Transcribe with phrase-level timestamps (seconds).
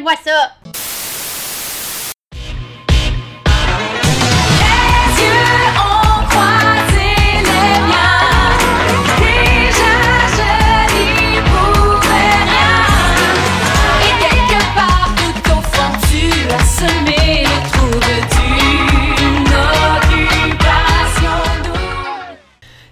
[0.00, 0.56] Enlève-moi ça!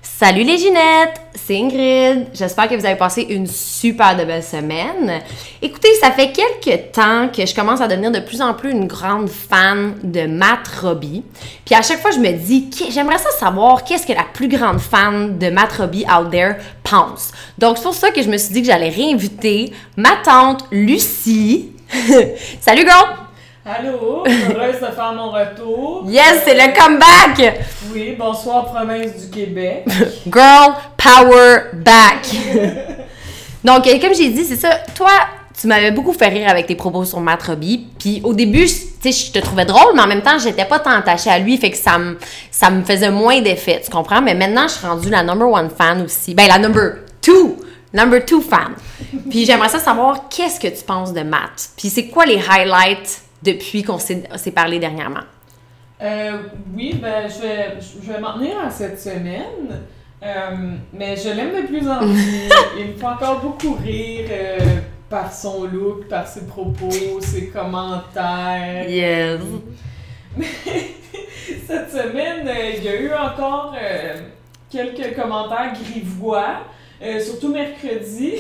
[0.03, 2.29] Salut les Ginettes, Ingrid.
[2.35, 5.21] J'espère que vous avez passé une super de belle semaine.
[5.63, 8.87] Écoutez, ça fait quelques temps que je commence à devenir de plus en plus une
[8.87, 11.23] grande fan de Matt Robbie.
[11.65, 14.81] Puis à chaque fois, je me dis, j'aimerais ça savoir qu'est-ce que la plus grande
[14.81, 17.33] fan de Matt Robbie out there pense.
[17.59, 21.73] Donc c'est pour ça que je me suis dit que j'allais réinviter ma tante Lucie.
[22.61, 23.28] Salut girl!
[23.71, 26.05] Allô, heureuse de faire mon retour.
[26.09, 27.67] Yes, c'est le comeback!
[27.93, 29.85] Oui, bonsoir province du Québec.
[30.27, 32.27] Girl power back.
[33.65, 34.71] Donc, euh, comme j'ai dit, c'est ça.
[34.95, 35.11] Toi,
[35.61, 37.87] tu m'avais beaucoup fait rire avec tes propos sur Matt Robbie.
[37.99, 40.65] Puis au début, je- tu sais, je te trouvais drôle, mais en même temps, j'étais
[40.65, 42.19] pas tant attachée à lui, fait que ça me,
[42.51, 44.23] ça me faisait moins d'effet, tu comprends?
[44.23, 46.35] Mais maintenant, je suis rendue la number one fan aussi.
[46.35, 47.57] Ben, la number two.
[47.93, 48.73] Number two fan.
[49.31, 51.71] Puis j'aimerais ça savoir qu'est-ce que tu penses de Matt?
[51.77, 55.25] Puis c'est quoi les highlights depuis qu'on s'est parlé dernièrement?
[56.01, 56.43] Euh,
[56.77, 59.83] oui, ben je vais, je vais m'en tenir à cette semaine.
[60.23, 62.49] Euh, mais je l'aime de plus en plus.
[62.79, 64.59] Il me fait encore beaucoup rire euh,
[65.09, 68.89] par son look, par ses propos, ses commentaires.
[68.89, 69.41] Yes.
[71.67, 73.75] Cette semaine, il y a eu encore
[74.71, 76.61] quelques commentaires grivois.
[77.03, 78.35] Euh, surtout mercredi,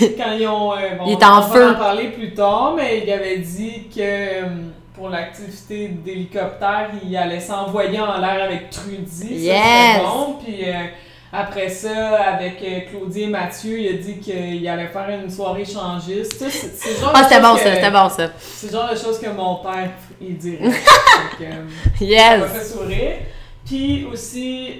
[0.16, 0.72] quand ils ont.
[0.72, 1.64] euh, bon, Il était en on feu.
[1.64, 4.42] va en parler plus tard, mais il avait dit que euh,
[4.94, 9.34] pour l'activité d'hélicoptère, il allait s'envoyer en l'air avec Trudy.
[9.46, 10.02] Yes.
[10.02, 10.36] bon.
[10.44, 10.72] Puis euh,
[11.32, 16.38] après ça, avec Claudie et Mathieu, il a dit qu'il allait faire une soirée échangiste.
[16.38, 18.30] Ça, c'est- genre Ah, de c'était choses bon que- ça, c'était bon ça.
[18.38, 19.90] C'est le genre de choses que mon père,
[20.20, 20.58] il dirait.
[20.64, 20.72] Donc,
[21.42, 21.50] euh,
[21.98, 22.52] ça m'a Yes.
[22.52, 23.12] fait sourire.
[23.66, 24.78] Puis aussi,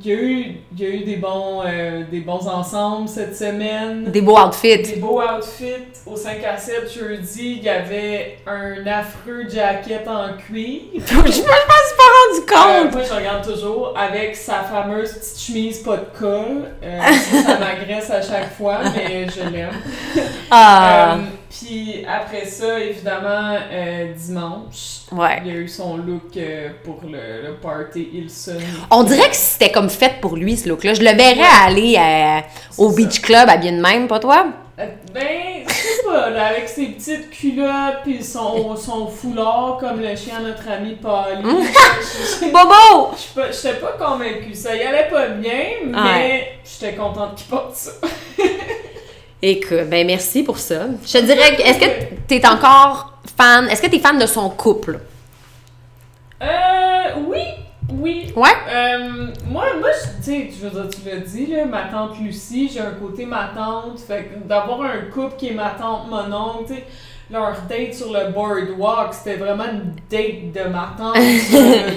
[0.00, 3.36] il y, a eu, il y a eu des bons, euh, des bons ensembles cette
[3.36, 4.04] semaine.
[4.10, 4.78] Des beaux outfits.
[4.82, 5.74] Des beaux outfits.
[6.04, 10.80] Au 5 à 7 jeudi, il y avait un affreux jacket en cuir.
[10.94, 12.92] je me suis pas rendu Euh, compte.
[12.94, 16.64] moi, je regarde toujours avec sa fameuse petite chemise pas de col.
[16.82, 17.00] Euh,
[17.44, 19.70] ça m'agresse à chaque fois, mais je l'aime.
[20.50, 21.18] ah,
[21.50, 25.40] Puis après ça, évidemment, euh, dimanche, ouais.
[25.44, 28.58] il y a eu son look euh, pour le, le party Ilson.
[28.90, 30.94] On dirait que c'était comme fait pour lui, ce look-là.
[30.94, 32.40] Je le verrais aller euh,
[32.78, 34.46] au beach club habillé de même, pas toi?
[34.78, 40.00] Euh, Ben, je sais pas, là, avec ses petites culottes puis son, son foulard comme
[40.02, 41.42] le chien de notre ami Polly.
[41.42, 43.12] Je- Bobo!
[43.14, 44.54] je suis pas- J'étais pas convaincue.
[44.54, 46.58] Ça y allait pas bien, mais Ouais.
[46.64, 47.92] j'étais contente qu'il porte ça.
[49.48, 50.86] Écoute, ben merci pour ça.
[51.06, 54.50] Je te dirais, que- est-ce que t'es encore fan, est-ce que t'es fan de son
[54.50, 54.98] couple?
[56.42, 56.46] Euh,
[57.28, 57.42] oui,
[57.92, 58.32] oui.
[58.34, 58.48] Ouais?
[58.68, 62.68] Euh, moi, moi je- tu je veux dire, tu l'as dit, là, ma tante Lucie,
[62.74, 64.00] j'ai un côté ma tante.
[64.00, 66.84] Fait d'avoir un couple qui est ma tante, mon oncle, tu sais,
[67.28, 71.14] leur date sur le boardwalk, c'était vraiment une date de ma tante.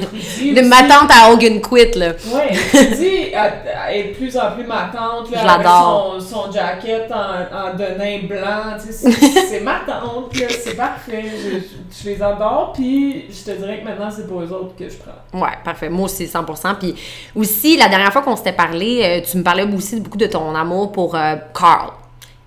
[0.03, 2.07] Trudy De ma tante à Hogan Quit, là.
[2.34, 3.53] Ouais, Trudy, elle,
[3.90, 6.16] elle est de plus en plus ma tante, là, Je avec l'adore.
[6.19, 7.16] son, son jacket en,
[7.56, 9.12] en denim blanc, tu sais,
[9.50, 13.79] c'est ma tante, là, c'est parfait, je, je- je les adore, puis je te dirais
[13.79, 15.40] que maintenant, c'est pour eux autres que je prends.
[15.41, 15.90] Ouais, parfait.
[15.90, 16.75] Moi aussi, 100%.
[16.79, 16.96] Puis
[17.35, 20.53] aussi, la dernière fois qu'on s'était parlé, euh, tu me parlais aussi beaucoup de ton
[20.56, 21.91] amour pour euh, Carl.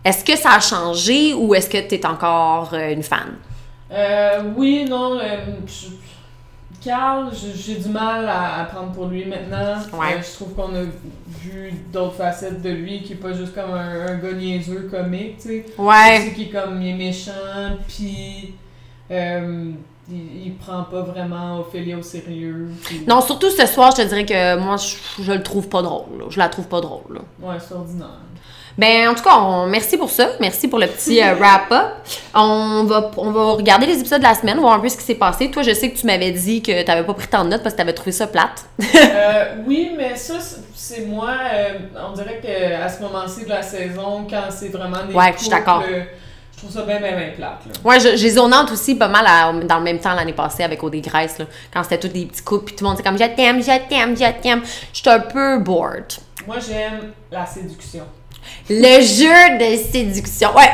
[0.05, 3.37] Est-ce que ça a changé ou est-ce que t'es encore euh, une fan?
[3.93, 5.37] Euh, oui, non, euh,
[6.83, 9.77] Carl, j'ai du mal à, à prendre pour lui maintenant.
[9.93, 10.17] Ouais.
[10.17, 10.83] Euh, je trouve qu'on a
[11.41, 15.37] vu d'autres facettes de lui qui est pas juste comme un, un gars niaiseux comique,
[15.39, 15.67] tu sais.
[15.79, 16.33] Ouais.
[16.35, 18.55] Qui est comme, il est méchant, puis
[19.13, 19.71] euh,
[20.11, 22.71] il, il prend pas vraiment Ophélie au sérieux.
[23.07, 26.19] Non, surtout ce soir, je te dirais que moi, je, je le trouve pas drôle.
[26.19, 26.25] là.
[26.31, 27.15] Je la trouve pas drôle.
[27.15, 27.21] là.
[27.49, 28.09] Ouais, c'est ordinaire.
[28.79, 30.31] Ben, en tout cas, on- merci pour ça.
[30.41, 31.89] Merci pour le petit euh, wrap-up.
[32.35, 35.05] On va, on va regarder les épisodes de la semaine, voir un peu ce qui
[35.05, 35.51] s'est passé.
[35.51, 37.75] Toi, je sais que tu m'avais dit que t'avais pas pris tant de notes parce
[37.75, 38.65] que t'avais trouvé ça plate.
[38.83, 40.35] Euh, oui, mais ça,
[40.75, 41.31] c'est- moi.
[41.55, 41.69] euh,
[42.09, 45.51] on dirait qu'à ce moment-ci de la saison, quand c'est vraiment des Ouais, je suis
[45.51, 45.83] d'accord.
[45.87, 47.59] je trouve ça bien, bien, bien plate.
[47.67, 47.73] Là.
[47.85, 51.01] Ouais, j'ai zonante aussi pas mal à- dans le même temps l'année passée avec Odé
[51.01, 53.25] Grace, là, quand c'était tous des petits couples, puis tout le monde était comme je
[53.37, 54.63] t'aime, je t'aime, je t'aime.
[54.93, 56.05] J'étais un peu bored.
[56.47, 58.05] Moi, j'aime la séduction.
[58.69, 60.55] Le jeu de séduction.
[60.57, 60.71] Ouais.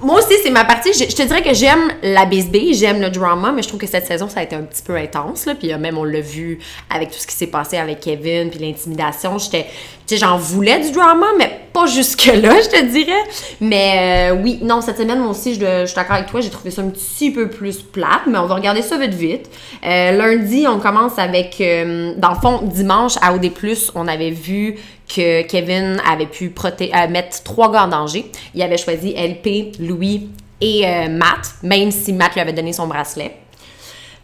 [0.00, 0.92] Moi aussi, c'est ma partie.
[0.94, 4.06] Je, te dirais que j'aime la BSB, j'aime le drama, mais je trouve que cette
[4.06, 5.44] saison, ça a été un petit peu intense.
[5.44, 5.54] Là.
[5.54, 6.58] Puis euh, même, on l'a vu
[6.88, 9.36] avec tout ce qui s'est passé avec Kevin, puis l'intimidation.
[9.36, 9.66] J'étais,
[10.06, 13.12] tu sais, j'en voulais du drama, mais pas jusque-là, je te dirais.
[13.60, 16.70] Mais euh, oui, non, cette semaine, moi aussi, je, suis d'accord avec toi, j'ai trouvé
[16.70, 19.50] ça un petit peu plus plate, mais on va regarder ça vite vite.
[19.84, 23.50] Euh, lundi, on commence avec, dans le fond, dimanche, à OD+,
[23.94, 24.76] on avait vu
[25.14, 28.30] que Kevin avait pu euh, mettre trois gars en danger.
[28.54, 30.28] Il avait choisi LP, Louis
[30.60, 33.36] et euh, Matt, même si Matt lui avait donné son bracelet.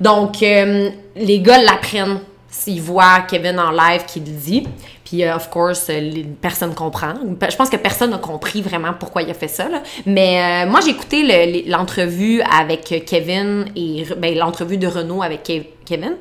[0.01, 4.67] Donc, euh, les gars l'apprennent s'ils voient Kevin en live qui le dit.
[5.05, 7.15] Puis, euh, of course, les- personne comprend.
[7.49, 9.67] Je pense que personne n'a compris vraiment pourquoi il a fait ça.
[10.07, 14.35] Mais moi, j'ai écouté l'entrevue avec Kevin et ben,
[14.79, 16.17] de Renault avec Ke- Kevin.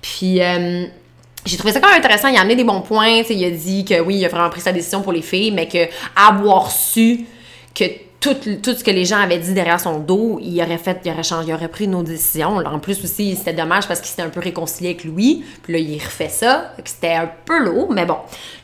[0.00, 0.40] Puis,
[1.46, 2.28] j'ai trouvé ça quand même intéressant.
[2.28, 3.22] Il a amené des bons points.
[3.28, 5.68] Il a dit que oui, il a vraiment pris sa décision pour les filles, mais
[5.68, 7.26] que avoir su
[7.74, 7.84] que
[8.34, 11.22] tout, ce que les gens avaient dit derrière son dos, il aurait fait, il aurait
[11.22, 12.56] changé, il aurait pris nos décisions.
[12.56, 15.44] En plus aussi, c'était dommage parce qu'il s'était un peu réconcilié avec Louis.
[15.62, 16.72] Puis là, il refait ça.
[16.84, 18.16] C'était un peu lourd, mais bon.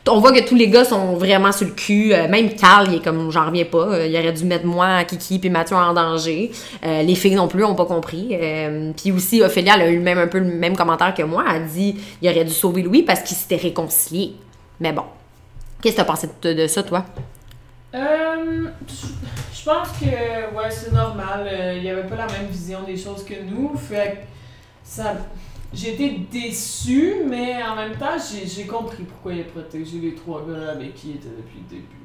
[0.09, 2.13] On voit que tous les gars sont vraiment sur le cul.
[2.13, 3.89] Euh, même Carl, il est comme, j'en reviens pas.
[3.93, 6.51] Euh, il aurait dû mettre moi, Kiki puis Mathieu en danger.
[6.85, 8.37] Euh, les filles non plus ont pas compris.
[8.97, 11.45] Puis aussi, Ophélia, elle a eu même un peu le même commentaire que moi.
[11.49, 14.33] Elle a dit, il aurait dû sauver Louis parce qu'il s'était réconcilié.
[14.81, 15.05] Mais bon.
[15.81, 17.05] Qu'est-ce que t'as pensé de, de ça, toi?
[19.63, 20.07] Je pense que
[20.57, 21.47] ouais, c'est normal.
[21.51, 23.73] euh, Il n'y avait pas la même vision des choses que nous.
[23.77, 24.17] Fait que
[24.83, 25.15] ça.
[25.75, 30.43] J'ai été déçue, mais en même temps, j'ai compris pourquoi il a protégé les trois
[30.47, 31.97] gars avec qui il était depuis le début.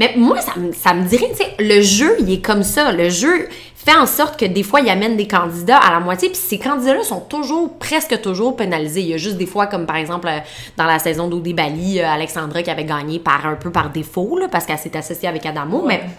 [0.00, 2.90] Mais moi, ça, me- ça me dirait, tu sais, le jeu, il est comme ça.
[2.90, 6.28] Le jeu fait en sorte que des fois, il amène des candidats à la moitié,
[6.28, 9.02] puis ces candidats-là sont toujours, presque toujours pénalisés.
[9.02, 10.38] Il y a juste des fois, comme par exemple, euh,
[10.76, 14.38] dans la saison d'Odé Bali, euh, Alexandra qui avait gagné par un peu par défaut,
[14.38, 16.00] là, parce qu'elle s'est associée avec Adamo, Ouais.
[16.04, 16.10] mais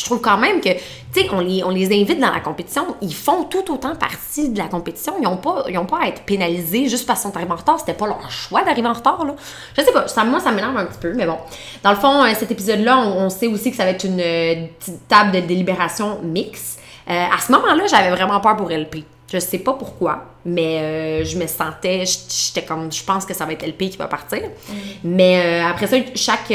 [0.00, 0.80] je trouve quand même que, tu
[1.12, 4.58] sais, on les, on les invite dans la compétition, ils font tout autant partie de
[4.58, 5.12] la compétition.
[5.18, 7.56] Ils n'ont pas, ils ont pas à être pénalisés juste parce qu'ils sont arrivés en
[7.56, 7.78] retard.
[7.78, 9.34] C'était pas leur choix d'arriver en retard, là.
[9.76, 11.36] Je sais pas, ça, moi, ça m'énerve un petit peu, mais bon.
[11.82, 14.20] Dans le fond, euh, cet épisode-là, on, on sait aussi que ça va être une
[14.20, 16.80] euh, petite table de délibération mixte.
[17.10, 19.04] Euh, à ce moment-là, j'avais vraiment peur pour LP.
[19.32, 23.44] Je sais pas pourquoi, mais euh, je me sentais, j'étais comme, je pense que ça
[23.46, 24.40] va être LP qui va partir.
[25.04, 26.52] Mais euh, après ça, chaque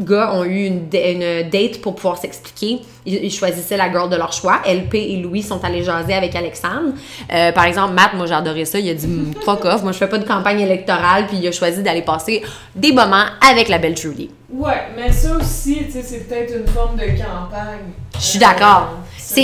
[0.00, 2.80] gars ont eu une, da- une date pour pouvoir s'expliquer.
[3.04, 4.60] Ils, ils choisissaient la girl de leur choix.
[4.66, 6.92] LP et Louis sont allés jaser avec Alexandre.
[7.32, 8.78] Euh, par exemple, Matt, moi adoré ça.
[8.78, 11.26] Il a dit Mm, fuck off, moi je fais pas de campagne électorale.
[11.26, 12.42] Puis il a choisi d'aller passer
[12.74, 14.30] des moments avec la belle Julie.
[14.52, 17.90] Ouais, mais ça aussi, tu sais, c'est peut-être une forme de campagne.
[18.14, 18.88] Je suis Euh, d'accord.
[19.18, 19.34] ce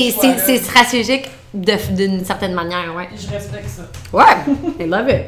[0.46, 3.08] C'est stratégique d'une certaine manière, ouais.
[3.16, 3.82] Je respecte ça.
[4.12, 4.24] Ouais,
[4.80, 5.24] I love it.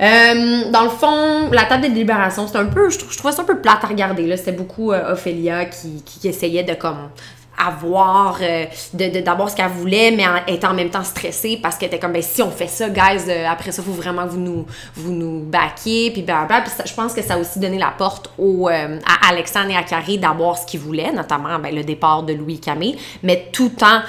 [0.00, 3.42] Euh, dans le fond, la table de délibération, c'était un peu, je, je trouvais ça
[3.42, 4.36] un peu plate à regarder.
[4.36, 7.10] C'était beaucoup euh, Ophélia qui, essayait de comme
[7.56, 11.88] avoir, euh, d'avoir ce qu'elle voulait, mais en étant en même temps stressée parce qu'elle
[11.88, 14.40] était comme, ben si on fait ça, guys, euh, après ça, faut vraiment que vous
[14.40, 16.64] nous, vous nous puis blablabla.
[16.84, 20.18] Je pense que ça a aussi donné la porte euh, à Alexandre et à Carré
[20.18, 24.00] d'avoir ce qu'ils voulaient, notamment ben, le départ de Louis Camé, mais tout en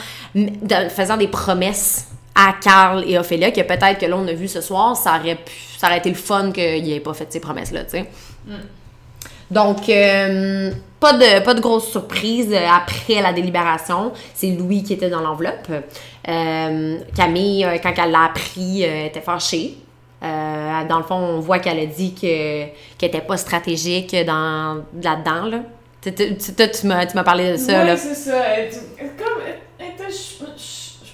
[0.89, 4.59] faisant des promesses à Carl et Ophélia que peut-être que là on a vu ce
[4.61, 7.71] soir, ça aurait pu, ça aurait été le fun qu'il ait pas fait ces promesses
[7.71, 8.05] là, tu sais.
[9.51, 14.93] Donc euh, pas de pas de grosse surprise euh, après la délibération, c'est Louis qui
[14.93, 15.69] était dans l'enveloppe.
[16.27, 19.77] Euh, Camille quand elle l'a appris, était fâchée.
[20.23, 22.65] Euh, dans le fond, on voit qu'elle a dit que
[22.97, 25.59] qu'elle était pas stratégique dans là-dedans là.
[26.01, 27.97] Tu, tu, tu- tu m'as tu m'as parlé de ça là.
[27.97, 28.37] c'est ça.
[28.57, 29.43] Elle, elle- comme,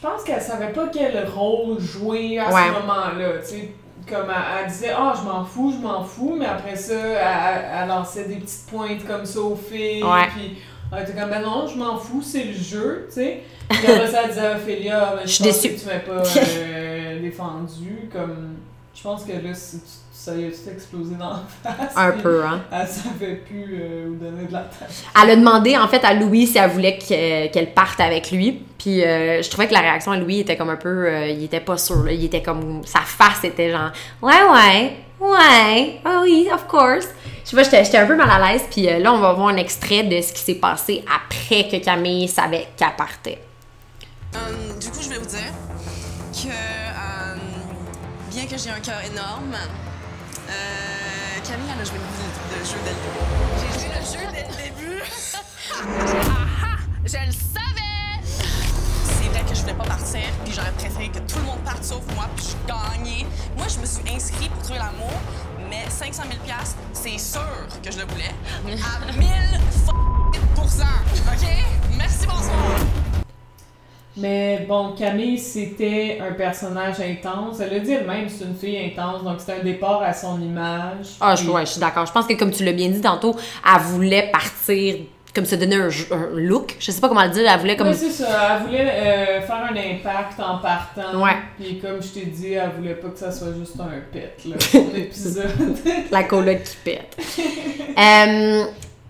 [0.01, 2.61] je, pense qu'elle savait pas quel rôle jouer à Ouais.
[2.67, 3.37] ce moment-là.
[3.41, 3.69] Tu sais,
[4.09, 7.65] comme elle, elle disait, ah, je m'en fous, je m'en fous, mais après ça, elle,
[7.83, 10.03] elle- lançait des petites pointes comme ça aux filles.
[10.03, 10.27] Ouais.
[10.35, 10.57] Puis
[10.95, 13.43] elle était comme, ben non, je m'en fous, c'est le jeu, tu sais.
[13.69, 15.75] Puis après ça, elle disait à Ophélia, ben, Je suis pense déçue.
[15.75, 16.23] que tu m'as pas
[16.57, 18.09] euh, défendu.
[18.11, 18.55] Comme,
[18.95, 19.77] je pense que là, c'est-
[20.13, 21.43] ça y a tout explosé dans la
[21.73, 21.93] face.
[21.95, 22.61] Un peu, hein.
[22.71, 24.87] Elle savait plus euh, où donner de la tête.
[25.23, 28.61] Elle a demandé en fait à Louis si elle voulait que- qu'elle parte avec lui.
[28.77, 31.07] Puis euh, je trouvais que la réaction à Louis était comme un peu.
[31.07, 32.03] euh, il était pas sûr.
[32.03, 32.11] là.
[32.11, 32.81] Il était comme.
[32.85, 33.89] Sa face était genre.
[34.21, 35.99] Ouais, ouais, ouais.
[36.05, 37.07] Ah oui, of course.
[37.43, 38.61] Je sais pas, j'étais un peu mal à l'aise.
[38.69, 41.83] Puis euh, là, on va voir un extrait de ce qui s'est passé après que
[41.83, 43.39] Camille savait qu'elle partait.
[44.35, 44.39] Euh,
[44.79, 45.39] du coup, je vais vous dire
[46.31, 46.47] que,
[48.31, 49.53] bien que j'ai un cœur énorme,
[50.49, 53.25] euh, Camille, elle a joué le, le jeu dès le début.
[53.59, 55.03] J'ai joué le jeu dès le début.
[56.63, 58.21] Ah, je le savais!
[59.03, 61.83] C'est vrai que je voulais pas partir, puis j'aurais préféré que tout le monde parte
[61.83, 63.25] sauf moi, puis je gagnais.
[63.57, 65.11] Moi, je me suis inscrite pour trouver l'amour,
[65.69, 66.39] mais 500 000
[66.93, 67.41] c'est sûr
[67.83, 68.33] que je le voulais.
[68.65, 69.91] À 1000 f-
[70.63, 71.47] OK?
[71.97, 72.55] Merci, bonsoir.
[74.17, 77.59] Mais bon, Camille, c'était un personnage intense.
[77.61, 81.15] Elle a dit elle-même, c'est une fille intense, donc c'était un départ à son image.
[81.21, 82.05] Ah, je, ouais, je suis d'accord.
[82.05, 84.95] Je pense que, comme tu l'as bien dit tantôt, elle voulait partir,
[85.33, 86.75] comme se donner un, un look.
[86.77, 87.49] Je sais pas comment le dire.
[87.49, 87.87] Elle voulait comme.
[87.87, 88.57] Ouais, c'est ça.
[88.57, 91.23] Elle voulait euh, faire un impact en partant.
[91.23, 91.37] Ouais.
[91.57, 94.55] Puis comme je t'ai dit, elle voulait pas que ça soit juste un pet, là,
[94.59, 95.77] son épisode.
[96.11, 97.17] la coloc qui pète.
[97.97, 98.63] Euh,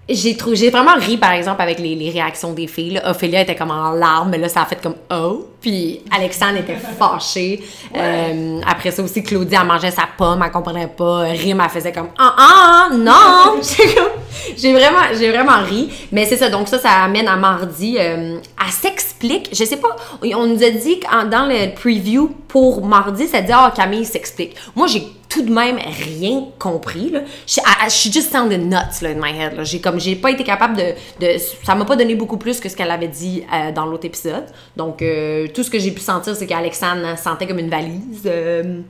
[0.09, 2.91] j'ai trouvé, j'ai vraiment ri par exemple avec les, les réactions des filles.
[2.91, 3.11] là.
[3.11, 5.47] Ophélia était comme en larmes, mais là ça a fait comme oh.
[5.61, 7.63] Puis Alexandre était fâché.
[7.95, 11.19] Euh, après ça aussi Claudie elle mangeait sa pomme, elle comprenait pas.
[11.29, 13.61] Rim elle faisait comme ah ah non.
[14.57, 15.89] J'ai vraiment j'ai vraiment ri.
[16.11, 17.97] Mais c'est ça donc ça ça amène à mardi.
[17.99, 19.49] Euh, elle s'explique.
[19.53, 19.95] Je sais pas.
[20.23, 24.55] On nous a dit dans le preview pour mardi ça dit ah Camille s'explique.
[24.75, 27.09] Moi j'ai tout de même rien compris.
[27.09, 27.21] Là.
[27.47, 29.59] Je, I- I- she just sounded nuts là, in my head.
[29.63, 32.67] J'ai comme j'ai pas été capable de, de ça m'a pas donné beaucoup plus que
[32.67, 34.45] ce qu'elle avait dit euh, dans l'autre épisode.
[34.75, 38.23] Donc euh, tout ce que j'ai pu sentir c'est qu'Alexandre sentait comme une valise.
[38.25, 38.81] Euh,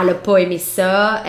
[0.00, 1.22] elle a pas aimé ça.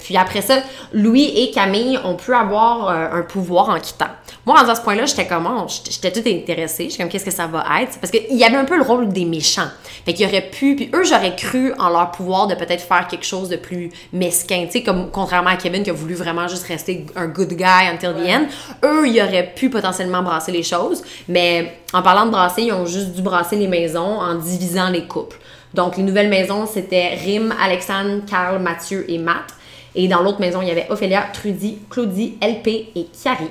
[0.00, 0.58] Puis après ça,
[0.92, 4.06] Louis et Camille ont pu avoir un pouvoir en quittant.
[4.44, 5.68] Moi, rendu à ce point-là, j'étais comment?
[5.68, 6.90] J'étais toute intéressée.
[6.90, 7.98] J'étais comme, qu'est-ce que ça va être?
[8.00, 9.68] Parce qu'il y avait un peu le rôle des méchants.
[10.04, 13.24] Fait qu'il aurait pu, puis eux, j'aurais cru en leur pouvoir de peut-être faire quelque
[13.24, 14.64] chose de plus mesquin.
[14.64, 17.88] Tu sais, comme contrairement à Kevin qui a voulu vraiment juste rester un good guy
[17.88, 18.46] until the end.
[18.84, 21.04] Eux, ils auraient pu potentiellement brasser les choses.
[21.28, 25.06] Mais en parlant de brasser, ils ont juste dû brasser les maisons en divisant les
[25.06, 25.38] couples.
[25.72, 29.54] Donc, les nouvelles maisons, c'était Rim, Alexandre, Carl, Mathieu et Matt.
[29.94, 33.50] Et dans l'autre maison, il y avait Ophélia, Trudy, Claudie, LP et Carrie.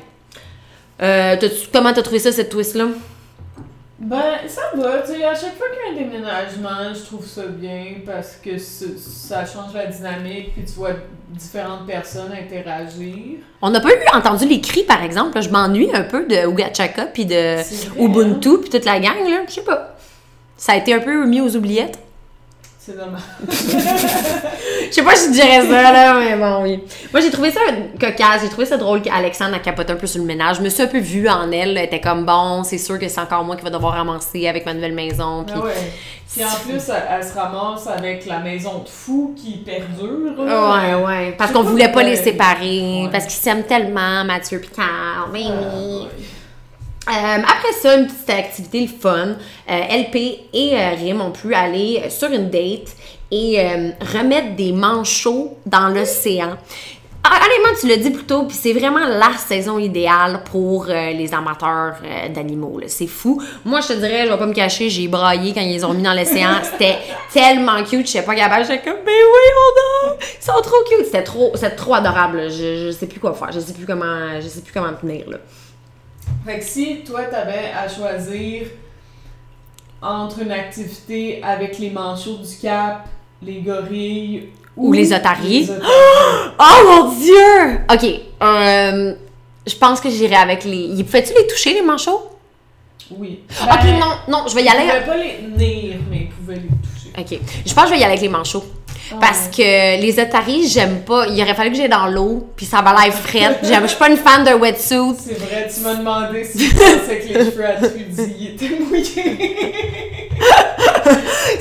[1.01, 1.36] Euh,
[1.74, 2.86] comment t'as trouvé ça, cette twist-là?
[4.00, 7.25] Ben, ça va, tu sais, à chaque fois qu'il y a un déménagement, je trouve
[7.25, 10.93] ça bien parce que ça change la dynamique, puis tu vois
[11.29, 13.38] différentes personnes interagir.
[13.62, 15.36] On n'a pas eu entendu les cris, par exemple.
[15.36, 15.41] là.
[15.41, 17.91] Je m'ennuie un peu de Ugachaka puis de vrai, hein?
[18.00, 19.43] Ubuntu puis toute la gang, là.
[19.48, 19.96] Je sais pas.
[20.58, 22.00] Ça a été un peu mis aux oubliettes.
[22.84, 23.22] C'est dommage.
[23.48, 26.84] Je sais pas si je dirais ça, là, mais bon, oui.
[27.12, 27.60] Moi, j'ai trouvé ça
[28.00, 28.42] cocasse.
[28.42, 30.58] J'ai trouvé ça drôle qu'Alexandre a capoté un peu sur le ménage.
[30.58, 31.78] Je me suis un peu vue en elle.
[31.78, 34.66] Elle était comme, bon, c'est sûr que c'est encore moi qui va devoir ramasser avec
[34.66, 35.44] ma nouvelle maison.
[35.44, 35.54] Puis...
[35.56, 35.92] Ah ouais.
[36.34, 40.40] Puis en plus, elle, elle se ramasse avec la maison de fou qui perdure.
[40.40, 41.36] Ouais, ouais.
[41.38, 43.04] Parce qu'on voulait pas les séparer.
[43.04, 43.10] Ouais.
[43.12, 45.30] Parce qu'ils s'aiment tellement, Mathieu et Carl.
[45.32, 46.02] Oui, oui.
[46.02, 46.08] Ouais.
[47.10, 49.36] Euh, après ça, une petite activité le fun.
[49.70, 50.15] Euh, LP
[50.53, 52.96] et euh, Rim ont pu aller sur une date
[53.31, 53.65] et
[54.01, 56.58] remettre des manchots dans l'océan.
[57.24, 61.12] Ah, Honnêtement, tu l'as dit plus tôt, puis c'est vraiment la saison idéale pour euh,
[61.12, 62.79] les amateurs euh, d'animaux.
[62.88, 63.39] C'est fou.
[63.63, 65.93] Moi, je te dirais, je vais pas me cacher, j'ai braillé quand ils les ont
[65.93, 66.50] mis dans l'océan.
[66.63, 66.98] C'était
[67.31, 68.65] tellement cute, je sais pas capable.
[68.65, 70.15] J'étais comme, ben oui, on a!
[70.20, 71.05] Ils sont trop cute.
[71.05, 72.50] C'était trop, trop adorable.
[72.50, 73.51] Je, je sais plus quoi faire.
[73.51, 75.38] Je sais plus comment, je sais plus comment me tenir là.
[76.46, 78.68] Fait que si toi, t'avais à choisir
[80.02, 83.08] entre une activité avec les manchots du Cap,
[83.42, 85.66] les gorilles Ou les otaries.
[85.66, 85.92] les otaries.
[86.60, 87.80] Oh mon dieu!
[87.92, 89.14] Ok, euh,
[89.68, 91.04] je pense que j'irai avec les.
[91.04, 92.28] Pouvais-tu les toucher, les manchots?
[93.12, 93.42] Oui.
[93.62, 94.88] ok, non, non, je vais y aller.
[94.88, 97.12] pouvait pas les tenir, mais il pouvait les toucher.
[97.18, 98.64] Ok, je pense que je vais y aller avec les manchots.
[99.20, 101.27] Parce que les otaries, j'aime pas.
[101.27, 103.60] Il aurait fallu que j'aille dans l'eau, puis ça va l'air frette.
[103.63, 105.15] Je suis pas une fan de wetsuit.
[105.20, 110.00] C'est vrai, tu m'as demandé si tu pensais que les cheveux à ils étaient mouillés.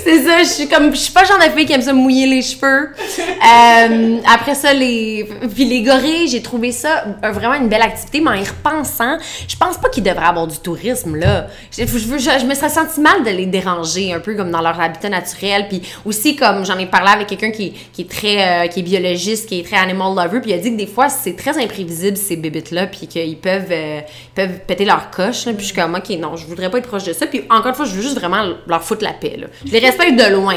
[0.04, 0.90] C'est ça, je suis comme.
[0.92, 2.90] Je suis pas genre de fille qui aime ça mouiller les cheveux.
[2.90, 5.28] Euh, après ça, les.
[5.54, 9.56] Puis les gorilles, j'ai trouvé ça vraiment une belle activité, mais en y repensant, je
[9.56, 11.48] pense pas qu'ils devraient avoir du tourisme, là.
[11.76, 15.66] Je, me serais senti mal de les déranger, un peu comme dans leur habitat naturel.
[15.68, 18.64] Puis aussi, comme j'en ai parlé avec quelqu'un qui, est très.
[18.64, 20.86] euh, qui est biologiste, qui est très animal lover, puis il a dit que des
[20.86, 24.00] fois, c'est très imprévisible, ces bébites-là, puis qu'ils peuvent, euh,
[24.34, 25.52] peuvent péter leur coche, là.
[25.52, 27.26] Puis je suis comme, ok, non, je voudrais pas être proche de ça.
[27.26, 29.46] Puis encore une fois, je veux juste vraiment leur foutre la paix, là.
[29.90, 30.56] Respecte de loin.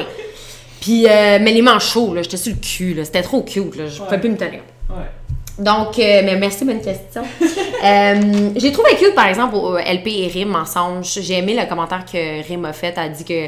[0.82, 3.06] Puis, euh, mais les manchots, là, j'étais sur le cul, là.
[3.06, 3.88] C'était trop cute, là.
[3.88, 4.20] Je pouvais Ouais.
[4.20, 4.60] plus me tenir.
[4.90, 5.06] Ouais.
[5.60, 7.22] Donc, euh, mais merci, bonne question.
[7.86, 11.04] Euh, j'ai trouvé cute, par exemple, au- LP et Rim ensemble.
[11.04, 12.94] J'ai aimé le commentaire que Rim a fait.
[12.96, 13.48] Elle a dit que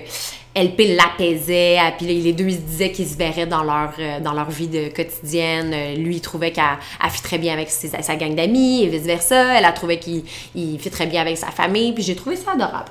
[0.53, 1.77] LP l'apaisait.
[1.97, 4.89] Puis les deux, ils se disaient qu'ils se verraient dans leur, dans leur vie de
[4.93, 5.73] quotidienne.
[5.97, 6.65] Lui, il trouvait qu'elle
[7.01, 9.57] elle fit très bien avec ses- sa gang d'amis et vice-versa.
[9.57, 10.23] Elle a trouvé qu'il
[10.53, 11.93] il fit très bien avec sa famille.
[11.93, 12.89] Puis j'ai trouvé ça adorable.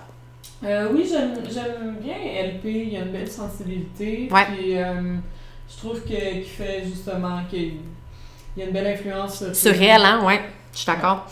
[0.67, 4.29] Euh, oui, j'aime bien LP, il y a une belle sensibilité.
[4.33, 4.47] Ouais.
[4.57, 5.17] Puis euh,
[5.71, 7.75] je trouve que- qu'il fait justement qu'il
[8.57, 10.41] il y a une belle influence Sur elle, hein, ouais.
[10.73, 11.27] Je suis d'accord.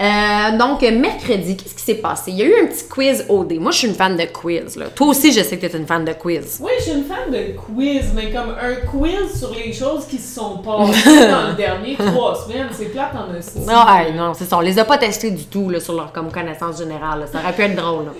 [0.00, 2.30] Euh, donc, mercredi, qu'est-ce qui s'est passé?
[2.32, 3.54] Il y a eu un petit quiz OD.
[3.60, 4.76] Moi, je suis une fan de quiz.
[4.76, 4.86] Là.
[4.94, 6.58] Toi aussi, je sais que tu es une fan de quiz.
[6.60, 10.18] Oui, je suis une fan de quiz, mais comme un quiz sur les choses qui
[10.18, 12.68] se sont passées dans les dernières trois semaines.
[12.72, 13.60] C'est plate en hostie.
[13.60, 14.56] Non, hey, non, c'est ça.
[14.56, 17.20] On les a pas testés du tout là, sur leur comme connaissance générale.
[17.20, 17.26] là.
[17.26, 18.06] Ça aurait pu être drôle.
[18.06, 18.12] là.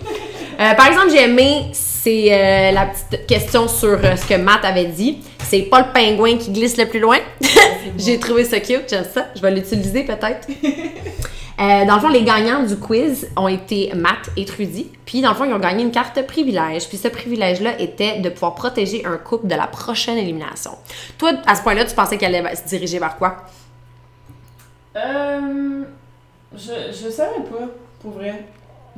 [0.61, 4.65] Euh, par exemple, j'ai aimé, c'est euh, la petite question sur euh, ce que Matt
[4.65, 5.21] avait dit.
[5.45, 7.19] C'est pas le pingouin qui glisse le plus loin.
[7.97, 9.29] j'ai trouvé ça cute, j'aime ça.
[9.37, 10.49] Je vais l'utiliser peut-être.
[11.59, 14.93] Dans le fond, les gagnants du quiz ont été Matt et Trudy.
[15.05, 16.89] Puis, dans le fond, ils ont gagné une carte privilège.
[16.89, 20.71] Puis, ce privilège-là était de pouvoir protéger un couple de la prochaine élimination.
[21.19, 23.39] Toi, à ce point-là, tu pensais qu'elle allait se diriger vers quoi?
[24.95, 25.83] Euh.
[26.55, 27.67] Je, je savais pas,
[28.01, 28.45] pour vrai.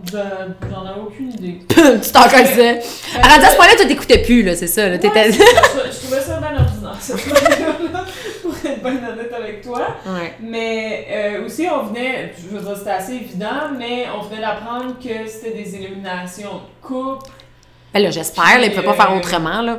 [0.05, 1.59] Je- J'en ai aucune idée.
[1.69, 2.81] tu t'en connaissais.
[3.23, 4.89] Alors, à ce point-là, tu t'écoutais plus, là, c'est ça.
[4.89, 4.97] Là.
[4.97, 5.01] Ouais,
[5.33, 7.17] je, je trouvais ça bien ordinaire, cette
[8.43, 9.97] pour être bien honnête avec toi.
[10.07, 10.35] ouais.
[10.41, 14.95] Mais euh, aussi, on venait, je veux dire, c'était assez évident, mais on venait d'apprendre
[14.99, 17.27] que c'était des éliminations de couple.
[17.93, 19.79] Ben là, j'espère, il peut pas faire autrement, là.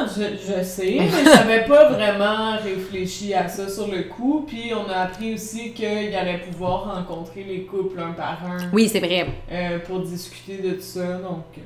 [0.00, 4.44] Ah, je, je sais, mais j'avais pas vraiment réfléchi à ça sur le coup.
[4.46, 8.88] Puis on a appris aussi qu'il allait pouvoir rencontrer les couples un par un Oui,
[8.88, 9.26] c'est vrai.
[9.50, 11.14] euh, pour discuter de tout ça.
[11.14, 11.60] Donc, euh,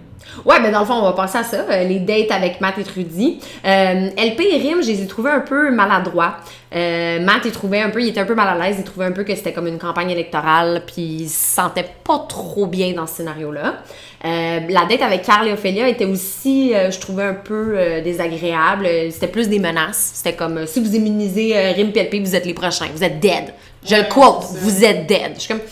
[0.44, 2.78] Ouais, ben dans le fond, on va passer à ça, euh, les dates avec Matt
[2.78, 3.38] et Trudy.
[3.64, 6.36] Euh, LP et Rim, je les ai trouvés un peu maladroits.
[6.74, 9.04] Euh, Matt, il trouvait un peu, il était un peu mal à l'aise, il trouvait
[9.04, 12.92] un peu que c'était comme une campagne électorale, puis il se sentait pas trop bien
[12.94, 13.82] dans ce scénario-là.
[14.24, 18.88] Euh, la date avec Carl et Ophélia était aussi, euh, je trouvais un peu désagréable.
[19.10, 20.12] C'était plus des menaces.
[20.14, 23.52] C'était comme, si vous immunisez Rim et LP, vous êtes les prochains, vous êtes dead.
[23.84, 25.32] Je le quote, vous êtes dead.
[25.34, 25.62] Je suis comme,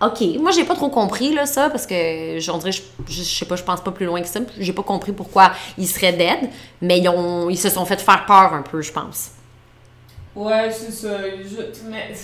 [0.00, 3.44] OK, moi j'ai pas trop compris là ça parce que j'en dirais je, je, sais
[3.44, 4.40] pas, je pense pas plus loin que ça.
[4.58, 6.50] J'ai pas compris pourquoi ils seraient dead,
[6.80, 9.30] mais ils ont ils se sont fait faire peur un peu, je pense.
[10.36, 11.18] ouais, c'est ça.
[11.88, 12.14] Mais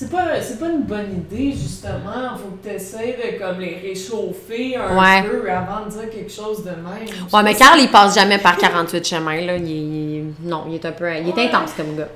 [0.00, 2.36] c'est pas, c'est pas une bonne idée, justement.
[2.36, 5.22] Faut que tu essaies de comme, les réchauffer un Ouais.
[5.28, 7.08] peu avant de dire quelque chose de même.
[7.32, 10.92] Ouais, mais Carl il passe jamais par 48 chemins là, il, non, il est un
[10.92, 11.46] peu il est Ouais.
[11.48, 12.08] intense comme gars.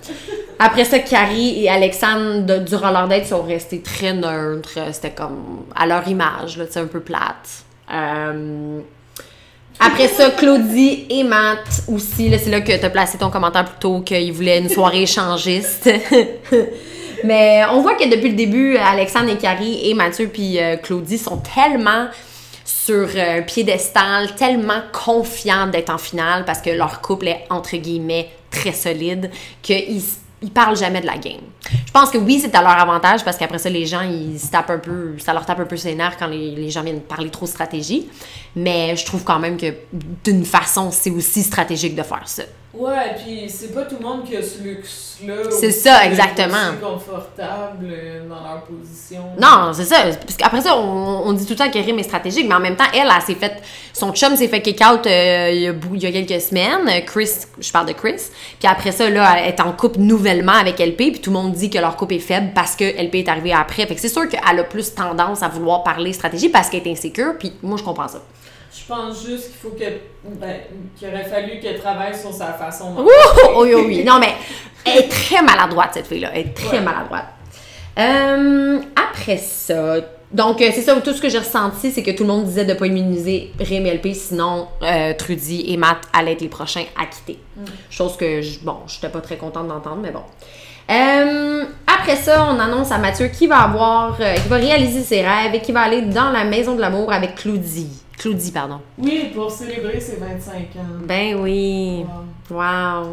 [0.60, 5.64] Après ça, Carrie et Alexandre de- durant leur date sont restés très neutres, c'était comme
[5.74, 7.64] à leur image là, c'est un peu plate.
[7.92, 8.78] Euh,
[9.80, 12.28] Après ça, Claudie et Matt aussi.
[12.28, 15.02] Là, c'est là que tu as placé ton commentaire plus tôt qu'ils voulaient une soirée
[15.02, 15.90] échangiste.
[17.24, 21.18] Mais on voit que depuis le début, Alexandre et Carrie et Mathieu puis euh, Claudie
[21.18, 22.08] sont tellement
[22.64, 27.76] sur euh, un piédestal, tellement confiants d'être en finale parce que leur couple est entre
[27.76, 29.30] guillemets très solide
[29.62, 30.02] qu'ils
[30.42, 31.40] ils parlent jamais de la game.
[31.86, 34.70] Je pense que oui, c'est à leur avantage parce qu'après ça, les gens, ils tapent
[34.70, 37.30] un peu, ça leur tape un peu ses nerfs quand les, les gens viennent parler
[37.30, 38.08] trop stratégie.
[38.56, 39.72] Mais je trouve quand même que
[40.24, 42.42] d'une façon, c'est aussi stratégique de faire ça.
[42.74, 45.34] Ouais, puis c'est pas tout le monde qui a ce luxe-là.
[45.50, 46.56] C'est ça, exactement.
[46.82, 49.24] confortable euh, dans leur position.
[49.38, 49.96] Non, c'est ça.
[50.04, 52.60] Parce qu'après ça, on, on dit tout le temps que Rim est stratégique, mais en
[52.60, 53.62] même temps, elle, elle, s'est fait.
[53.92, 56.40] Son chum s'est fait kick out euh, il, y a, bou- il y a quelques
[56.40, 56.88] semaines.
[56.88, 57.28] Euh, Chris,
[57.60, 58.22] je parle de Chris.
[58.58, 61.52] Puis après ça, là, elle est en couple nouvellement avec LP, puis tout le monde
[61.52, 63.86] dit que leur couple est faible parce que LP est arrivé après.
[63.86, 66.90] Fait que c'est sûr qu'elle a plus tendance à vouloir parler stratégie parce qu'elle est
[66.92, 68.22] insécure, puis moi, je comprends ça.
[68.82, 69.84] Je pense juste qu'il faut que.
[70.24, 70.56] Ben,
[70.96, 73.02] qu'il aurait fallu qu'elle travaille sur sa façon de.
[73.02, 73.08] Ouh!
[73.62, 74.04] Oui, oui, oui.
[74.04, 74.34] Non, mais
[74.84, 76.30] elle est très maladroite, cette fille-là.
[76.34, 76.82] Elle est très Ouais.
[76.82, 77.26] maladroite.
[77.98, 79.96] Euh, après ça,
[80.32, 82.64] donc euh, c'est ça, tout ce que j'ai ressenti, c'est que tout le monde disait
[82.64, 86.84] de ne pas immuniser et LP, sinon euh, Trudy et Matt allaient être les prochains
[86.98, 87.38] à quitter.
[87.90, 90.22] Chose que, je, bon, j'étais pas très contente d'entendre, mais bon.
[90.90, 95.54] Euh, après ça, on annonce à Mathieu qui va avoir, qui va réaliser ses rêves
[95.54, 98.01] et qui va aller dans la maison de l'amour avec Claudie.
[98.18, 98.80] Claudie, pardon.
[98.98, 100.86] Oui, pour célébrer ses 25 ans.
[101.06, 102.04] Ben oui.
[102.06, 102.56] Wow.
[102.56, 102.58] Wow.
[102.58, 103.06] Euh,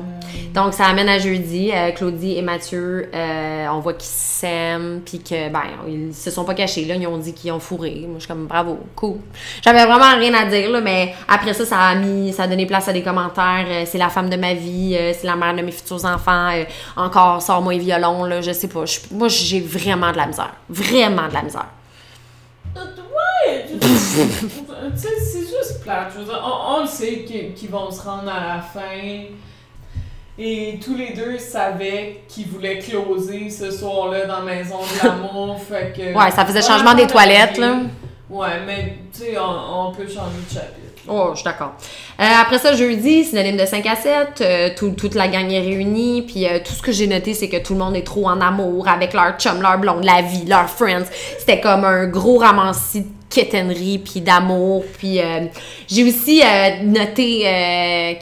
[0.53, 1.71] Donc, ça amène à jeudi.
[1.73, 6.43] euh, Claudie et Mathieu, euh, on voit qu'ils s'aiment, puis que, ben, ils se sont
[6.43, 6.95] pas cachés, là.
[6.95, 8.01] Ils ont dit qu'ils ont fourré.
[8.01, 9.17] Moi, je suis comme, bravo, cool.
[9.63, 12.65] J'avais vraiment rien à dire, là, mais après ça, ça a mis, ça a donné
[12.65, 13.65] place à des commentaires.
[13.85, 16.51] c'est la femme de ma vie, c'est la mère de mes futurs enfants.
[16.97, 18.41] encore, sors-moi les violons, là.
[18.41, 18.83] Je sais pas.
[19.11, 20.53] Moi, j'ai vraiment de la misère.
[20.69, 21.67] Vraiment de la misère.
[22.79, 26.11] Ouais, tu tu sais, c'est juste plate.
[26.13, 29.25] Je veux dire, on, on le sait qu'ils qu'ils vont se rendre à la fin.
[30.41, 35.59] Et tous les deux savaient qu'ils voulaient closer ce soir-là dans la maison de l'amour.
[35.69, 36.17] fait que.
[36.17, 37.79] Ouais, ça faisait changement des toilettes, là.
[38.29, 40.88] Ouais, mais tu sais, on, on peut changer de chapitre.
[41.11, 41.73] Oh, je suis d'accord.
[42.19, 44.41] Euh, après ça, jeudi, synonyme de 5 à 7.
[44.41, 46.21] euh, tout- toute la gang est réunie.
[46.21, 48.39] Puis euh, tout ce que j'ai noté, c'est que tout le monde est trop en
[48.41, 51.05] amour avec leur chum, leur blonde, la vie, leurs friends.
[51.39, 54.83] C'était comme un gros ramassis de quétainerie, puis d'amour.
[54.97, 55.19] Puis
[55.87, 56.41] j'ai aussi
[56.83, 57.41] noté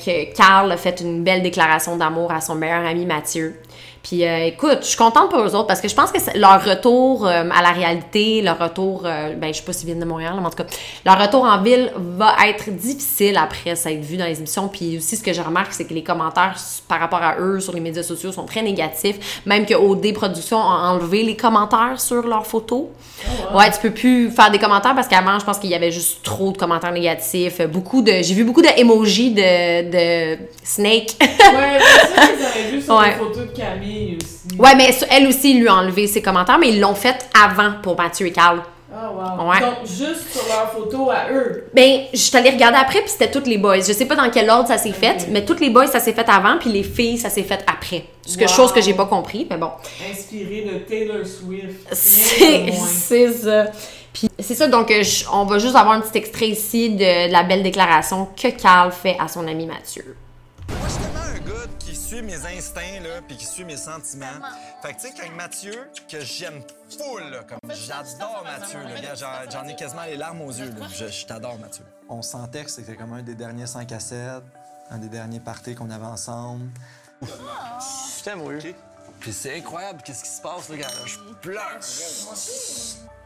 [0.05, 3.55] que Carl a fait une belle déclaration d'amour à son meilleur ami Mathieu.
[4.07, 6.37] Puis euh, écoute, je suis contente pour eux autres parce que je pense que c'est-
[6.37, 9.99] leur retour euh, à la réalité, leur retour, euh, ben je sais pas s'ils viennent
[9.99, 10.65] de Montréal, mais en tout cas,
[11.05, 14.69] leur retour en ville va être difficile après ça être vu dans les émissions.
[14.69, 16.55] Puis aussi, ce que je remarque, c'est que les commentaires
[16.87, 19.41] par rapport à eux sur les médias sociaux sont très négatifs.
[19.45, 22.85] Même que OD Productions a enlevé les commentaires sur leurs photos.
[23.53, 26.23] Ouais, tu peux plus faire des commentaires parce qu'avant, je pense qu'il y avait juste
[26.23, 27.59] trop de commentaires négatifs.
[27.67, 29.89] Beaucoup de, j'ai vu beaucoup de emojis de,
[30.35, 31.15] de snake.
[31.19, 33.09] Ouais, mais ça, ils avaient vu sur Ouais.
[33.09, 34.57] les photos de Camille aussi.
[34.59, 37.73] Ouais, mais elle aussi, ils lui a enlevé ses commentaires, mais ils l'ont fait avant
[37.81, 38.61] pour Mathieu et Carl.
[38.99, 39.49] Ah, wow.
[39.49, 39.59] Ouais.
[39.59, 41.65] Donc, juste sur leurs photos à eux.
[41.73, 43.77] Ben, je suis allée regarder après, puis c'était toutes les boys.
[43.81, 46.13] Je sais pas dans quel ordre ça s'est fait, mais toutes les boys, ça s'est
[46.13, 48.05] fait avant, puis les filles, ça s'est fait après.
[48.25, 48.47] Ce que, Wow.
[48.49, 49.69] chose que j'ai pas compris, mais bon.
[50.09, 51.87] Inspiré de Taylor Swift.
[51.91, 53.65] C'est c'est ça.
[54.13, 57.31] Puis c'est ça, donc je- on va juste avoir un petit extrait ici de, de
[57.31, 60.15] la belle déclaration que Carl fait à son ami Mathieu.
[60.69, 61.67] Moi, je suis tellement un gars
[62.07, 64.25] qui suit mes instincts, là, puis qui suit mes sentiments.
[64.81, 69.15] Fait que, tu sais, quand Mathieu, que j'aime full, là, comme j'adore Mathieu, là, gars,
[69.15, 70.87] j'en- j'en ai quasiment les larmes aux yeux, là.
[70.93, 71.83] Je, je t'adore, Mathieu.
[72.09, 74.43] On sentait que c'était comme un des derniers 5 à 7,
[74.89, 76.69] un des derniers parties qu'on avait ensemble.
[77.21, 78.75] Je t'aime, oui.
[79.19, 80.87] Puis c'est incroyable, qu'est-ce qui se passe, là, gars?
[81.05, 81.79] Je pleure.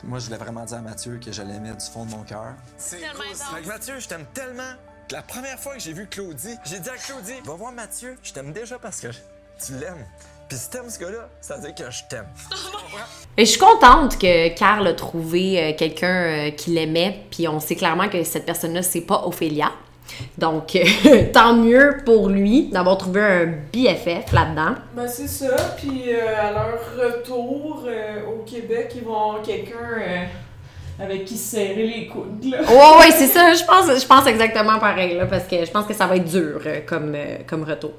[0.03, 2.53] Moi, je voulais vraiment dire à Mathieu que je l'aimais du fond de mon cœur.
[2.77, 3.25] C'est cool.
[3.35, 4.73] Fait que Mathieu, je t'aime tellement.
[5.11, 8.31] La première fois que j'ai vu Claudie, j'ai dit à Claudie, va voir Mathieu, je
[8.31, 10.05] t'aime déjà parce que tu l'aimes.
[10.47, 12.27] Puis si t'aimes ce gars-là, ça veut dire que je t'aime.
[13.37, 17.59] Et je suis contente que Carl a trouvé euh, quelqu'un euh, qui l'aimait, puis on
[17.59, 19.71] sait clairement que cette personne-là, c'est pas Ophélia.
[20.37, 20.77] Donc,
[21.33, 24.75] tant mieux pour lui d'avoir trouvé un BFF là-dedans.
[24.95, 25.55] Ben, c'est ça.
[25.77, 30.23] Puis euh, à leur retour euh, au Québec, ils vont avoir quelqu'un euh,
[30.99, 32.45] avec qui se serrer les coudes.
[32.45, 33.53] Ouais, ouais, c'est ça.
[33.53, 36.29] Je pense, je pense exactement pareil, là, parce que je pense que ça va être
[36.29, 37.93] dur euh, comme, euh, comme retour.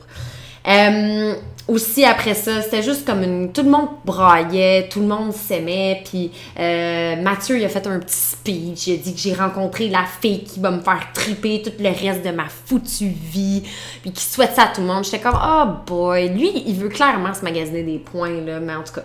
[0.68, 1.35] Euh,
[1.66, 3.52] aussi, après ça, c'était juste comme une.
[3.52, 6.02] Tout le monde braillait, tout le monde s'aimait.
[6.05, 8.87] Puis Mathieu, il a fait un petit speech.
[8.87, 11.88] Il a dit que j'ai rencontré la fille qui va me faire triper tout le
[11.88, 13.64] reste de ma foutue vie.
[14.02, 15.05] Puis qui souhaite ça à tout le monde.
[15.05, 16.28] J'étais comme, oh boy.
[16.28, 18.61] Lui, il veut clairement se magasiner des points, là.
[18.61, 19.05] Mais en tout cas,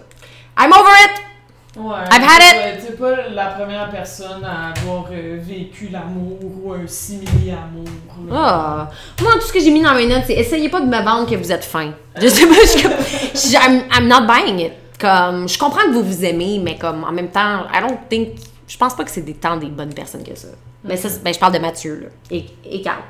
[0.59, 1.36] I'm over it!
[1.77, 1.95] Ouais.
[2.11, 2.41] I've had
[2.75, 2.85] it.
[2.85, 7.85] T'es pas la première personne à avoir euh, vécu l'amour ou un simili-amour.
[8.31, 8.89] Ah!
[9.21, 11.29] Moi, tout ce que j'ai mis dans mes notes, c'est essayez pas de me vendre
[11.29, 11.91] que vous êtes fin.
[12.19, 14.73] Je sais pas, je suis I'm, I'm not buying it.
[14.99, 18.29] Comme, je comprends que vous vous aimez, mais comme, en même temps, I don't think.
[18.67, 20.47] Je pense pas que c'est des temps des bonnes personnes que ça.
[20.83, 22.07] Mais ça, ben, je parle de Mathieu, là.
[22.31, 23.03] Et, et Carl.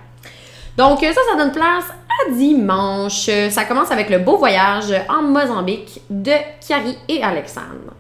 [0.77, 3.29] Donc, euh, ça, ça donne place à dimanche.
[3.49, 6.33] Ça commence avec le beau voyage en Mozambique de
[6.67, 7.93] Carrie et Alexandre.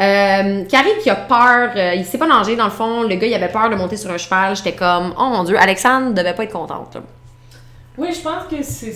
[0.00, 3.26] Euh, Carrie qui a peur, euh, il s'est pas nager dans le fond, le gars
[3.26, 6.32] il avait peur de monter sur un cheval, j'étais comme, oh mon dieu, Alexandre devait
[6.34, 6.94] pas être contente.
[6.94, 7.00] là.
[7.98, 8.94] Oui, je pense que c'est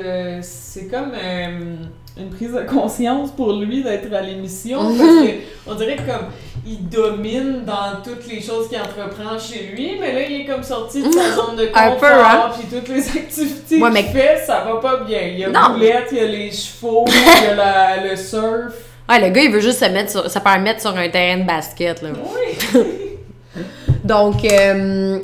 [0.00, 1.74] euh, c'est comme euh,
[2.18, 4.96] une prise de conscience pour lui d'être à l'émission Mhm.
[4.98, 5.32] parce que
[5.66, 6.26] on dirait comme
[6.66, 10.62] il domine dans toutes les choses qu'il entreprend chez lui, mais là il est comme
[10.62, 12.50] sorti de sa zone de confort, hein?
[12.56, 15.22] puis toutes les activités Ouais, qu'il fait, ça va pas bien.
[15.22, 15.70] Il y a Non.
[15.72, 18.74] boulette, il y a les chevaux, il y a la- le surf.
[19.08, 21.38] Ouais, le gars il veut juste se mettre sur, se faire mettre sur un terrain
[21.38, 22.10] de basket là.
[22.12, 22.82] Oui.
[24.04, 25.18] Donc, euh,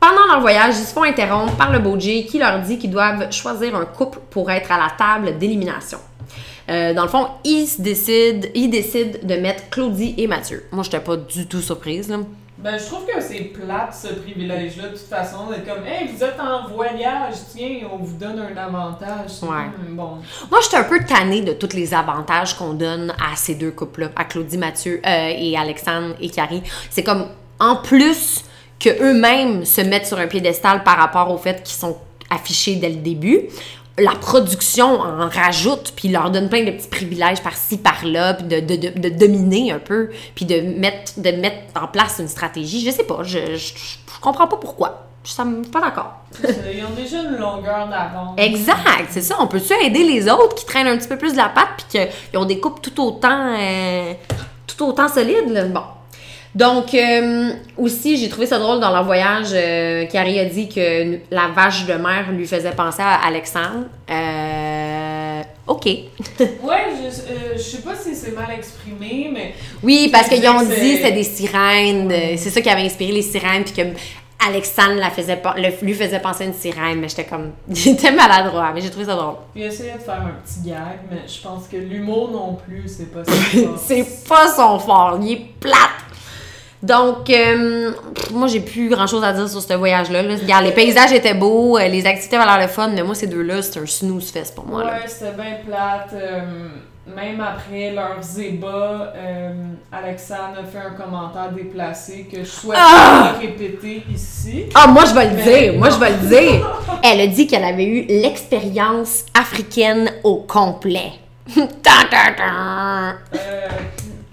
[0.00, 2.90] pendant leur voyage, ils se font interrompre par le beau Jay qui leur dit qu'ils
[2.90, 5.98] doivent choisir un couple pour être à la table d'élimination.
[6.68, 10.64] Euh, dans le fond, ils se décident, ils décident de mettre Claudie et Mathieu.
[10.72, 12.08] Moi, j'étais pas du tout surprise.
[12.08, 12.18] Là.
[12.64, 16.24] Ben, je trouve que c'est plate ce privilège-là, de toute façon, d'être comme, hey, vous
[16.24, 19.32] êtes en voyage, tiens, on vous donne un avantage.
[19.42, 19.66] Ouais.
[19.76, 20.16] comme, bon.
[20.50, 24.12] Moi, j'étais un peu tannée de tous les avantages qu'on donne à ces deux couples-là,
[24.16, 26.62] à Claudie Mathieu euh, et Alexandre et Carrie.
[26.88, 27.26] C'est comme,
[27.60, 28.44] en plus
[28.80, 31.98] que eux-mêmes se mettent sur un piédestal par rapport au fait qu'ils sont
[32.30, 33.42] affichés dès le début,
[33.98, 38.60] la production en rajoute, puis leur donne plein de petits privilèges par-ci, par-là, puis de,
[38.60, 42.84] de, de, de dominer un peu, puis de mettre, de mettre en place une stratégie.
[42.84, 45.06] Je sais pas, je, je, je comprends pas pourquoi.
[45.22, 46.12] Ça me suis pas d'accord.
[46.42, 48.34] Ils ont déjà une longueur d'avance.
[48.36, 49.36] Exact, c'est ça.
[49.40, 51.86] On peut-tu aider les autres qui traînent un petit peu plus de la patte puis
[52.30, 54.12] qu'ils ont des coupes tout autant, euh,
[54.66, 55.48] tout autant solides?
[55.48, 55.64] là?
[55.64, 55.80] Bon.
[56.54, 59.48] Donc, euh, aussi, j'ai trouvé ça drôle dans leur voyage.
[59.52, 63.86] Euh, Carrie a dit que la vache de mer lui faisait penser à Alexandre.
[64.10, 65.84] Euh, OK.
[66.62, 70.58] Ouais, je, euh, je sais pas si c'est mal exprimé, mais Oui, parce qu'ils ont
[70.60, 72.12] que dit c'est- que c'était des sirènes.
[72.12, 73.82] euh, C'est ça qui avait inspiré les sirènes, puis que
[74.46, 77.00] Alexandre la faisait, le- lui faisait penser à une sirène.
[77.00, 77.52] Mais j'étais comme.
[77.70, 79.36] J'étais maladroit, mais j'ai trouvé ça drôle.
[79.56, 83.10] il essayait de faire un petit gag, mais je pense que l'humour non plus, c'est
[83.12, 83.32] pas ça.
[83.84, 85.78] C'est pas son fort, il est plate.
[86.84, 90.22] Donc, euh, pff, moi, j'ai plus grand chose à dire sur ce voyage-là.
[90.22, 90.34] là.
[90.40, 93.62] Regarde, les paysages étaient beaux, euh, les activités l'air le fun, mais moi, ces deux-là,
[93.62, 94.84] c'est un snooze fest pour moi.
[94.84, 94.92] là.
[94.92, 96.10] Ouais, c'était bien plate.
[96.12, 96.40] euh,
[97.06, 99.52] même après leurs ébats, euh,
[99.92, 103.34] Alexandre a fait un commentaire déplacé que je souhaite Ah!
[103.40, 104.66] répéter ici.
[104.74, 105.74] Ah, moi, je vais le Mais dire.
[105.78, 106.66] Moi, je vais le dire.
[107.02, 111.12] Elle a dit qu'elle avait eu l'expérience africaine au complet.
[111.54, 111.60] Tan,
[112.10, 113.14] tan, tan.
[113.34, 113.68] Euh,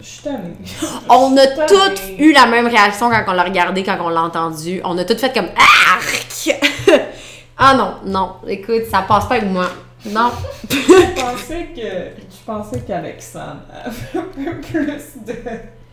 [0.02, 0.56] je suis tannée.
[1.10, 4.82] On a toutes eu la même réaction quand on l'a regardé, quand on l'a entendu.
[4.84, 6.50] On a toutes fait comme Arc!
[7.58, 8.36] ah non, non.
[8.48, 9.68] Écoute, ça passe pas avec moi.
[10.06, 10.32] Non.
[10.70, 10.76] Je
[11.22, 15.34] pensais que je pensais qu'Alexandre avait un peu plus de,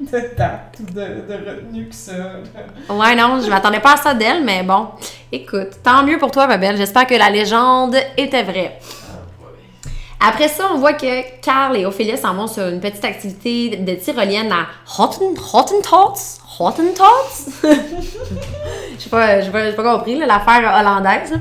[0.01, 2.13] de tact ou de, de retenue que ça.
[2.89, 4.89] Ouais, non, je m'attendais pas à ça d'elle, mais bon.
[5.31, 6.79] Écoute, tant mieux pour toi, ma belle.
[6.79, 8.79] J'espère que la légende était vraie.
[10.21, 13.95] Après ça, on voit que Carl et Ophélia s'en vont sur une petite activité de
[13.95, 14.67] tyrolienne à
[14.99, 16.41] Hotten, Hottentots.
[16.59, 17.63] Hottentots?
[18.99, 21.33] Je sais pas, j'ai pas, pas compris, l'affaire hollandaise.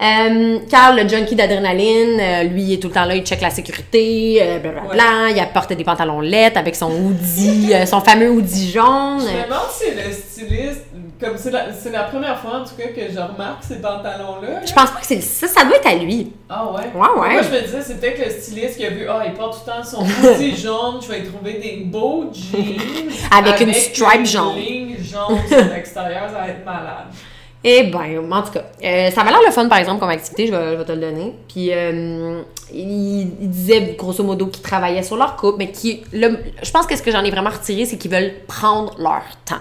[0.00, 3.42] Euh, Carl, le junkie d'adrénaline, euh, lui, il est tout le temps là, il check
[3.42, 5.30] la sécurité, euh, blablabla.
[5.30, 9.20] Il apporte des pantalons lettres avec son hoodie, euh, son fameux hoodie jaune.
[9.20, 10.86] Je me demande si c'est le styliste,
[11.20, 14.64] comme c'est la, c'est la première fois en tout cas que je remarque ces pantalons-là.
[14.66, 16.32] Je pense pas que c'est ça, ça doit être à lui.
[16.48, 16.80] Ah ouais?
[16.94, 17.32] Ouais, ouais.
[17.34, 19.70] Moi, je me disais, c'est peut-être le styliste qui a vu, ah, il porte tout
[19.70, 22.78] le temps son hoodie jaune, je vais y trouver des beaux jeans.
[23.36, 24.56] Avec une stripe une jaune.
[24.56, 27.06] ligne jaune sur l'extérieur, ça va être malade.
[27.62, 30.46] Eh ben, en tout cas, euh, ça m'a l'air le fun, par exemple, comme activité,
[30.46, 31.34] je vais, je vais te le donner.
[31.46, 32.40] Puis, euh,
[32.72, 36.86] il, il disait, grosso modo, qu'ils travaillaient sur leur couple, mais qui, le- je pense
[36.86, 39.60] que ce que j'en ai vraiment retiré, c'est qu'ils veulent prendre leur temps.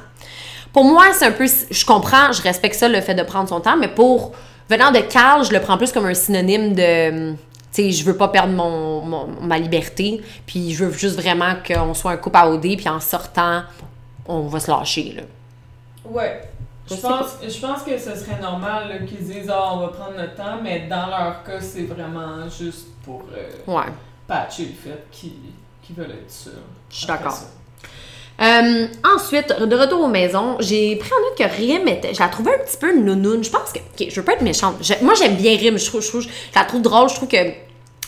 [0.73, 3.60] Pour moi, c'est un peu, je comprends, je respecte ça, le fait de prendre son
[3.60, 4.34] temps, mais pour,
[4.69, 7.38] venant de Carl, je le prends plus comme un synonyme de, tu
[7.71, 11.93] sais, je veux pas perdre mon, mon- ma liberté, puis je veux juste vraiment qu'on
[11.93, 13.63] soit un couple à OD, puis en sortant,
[14.27, 15.23] on va se lâcher, là.
[16.05, 16.41] Ouais.
[16.89, 20.34] Je pense, je pense que ce serait normal qu'ils disent ah, on va prendre notre
[20.34, 23.91] temps, mais dans leur cas, c'est vraiment juste pour euh, Ouais.
[24.27, 26.51] patcher le fait qu'ils veulent être sûrs.
[26.89, 27.38] Je suis d'accord.
[28.41, 32.13] Euh, ensuite, de retour aux maisons, j'ai pris en note que Rim était.
[32.13, 33.43] Je la trouvais un petit peu nounoune.
[33.43, 33.80] Je pense que.
[33.80, 34.75] Ok, je veux pas être méchante.
[35.02, 35.78] Moi, j'aime bien Rim.
[35.78, 37.10] Je trouve, je trouve- je la trouve drôle.
[37.10, 37.38] Je trouve que.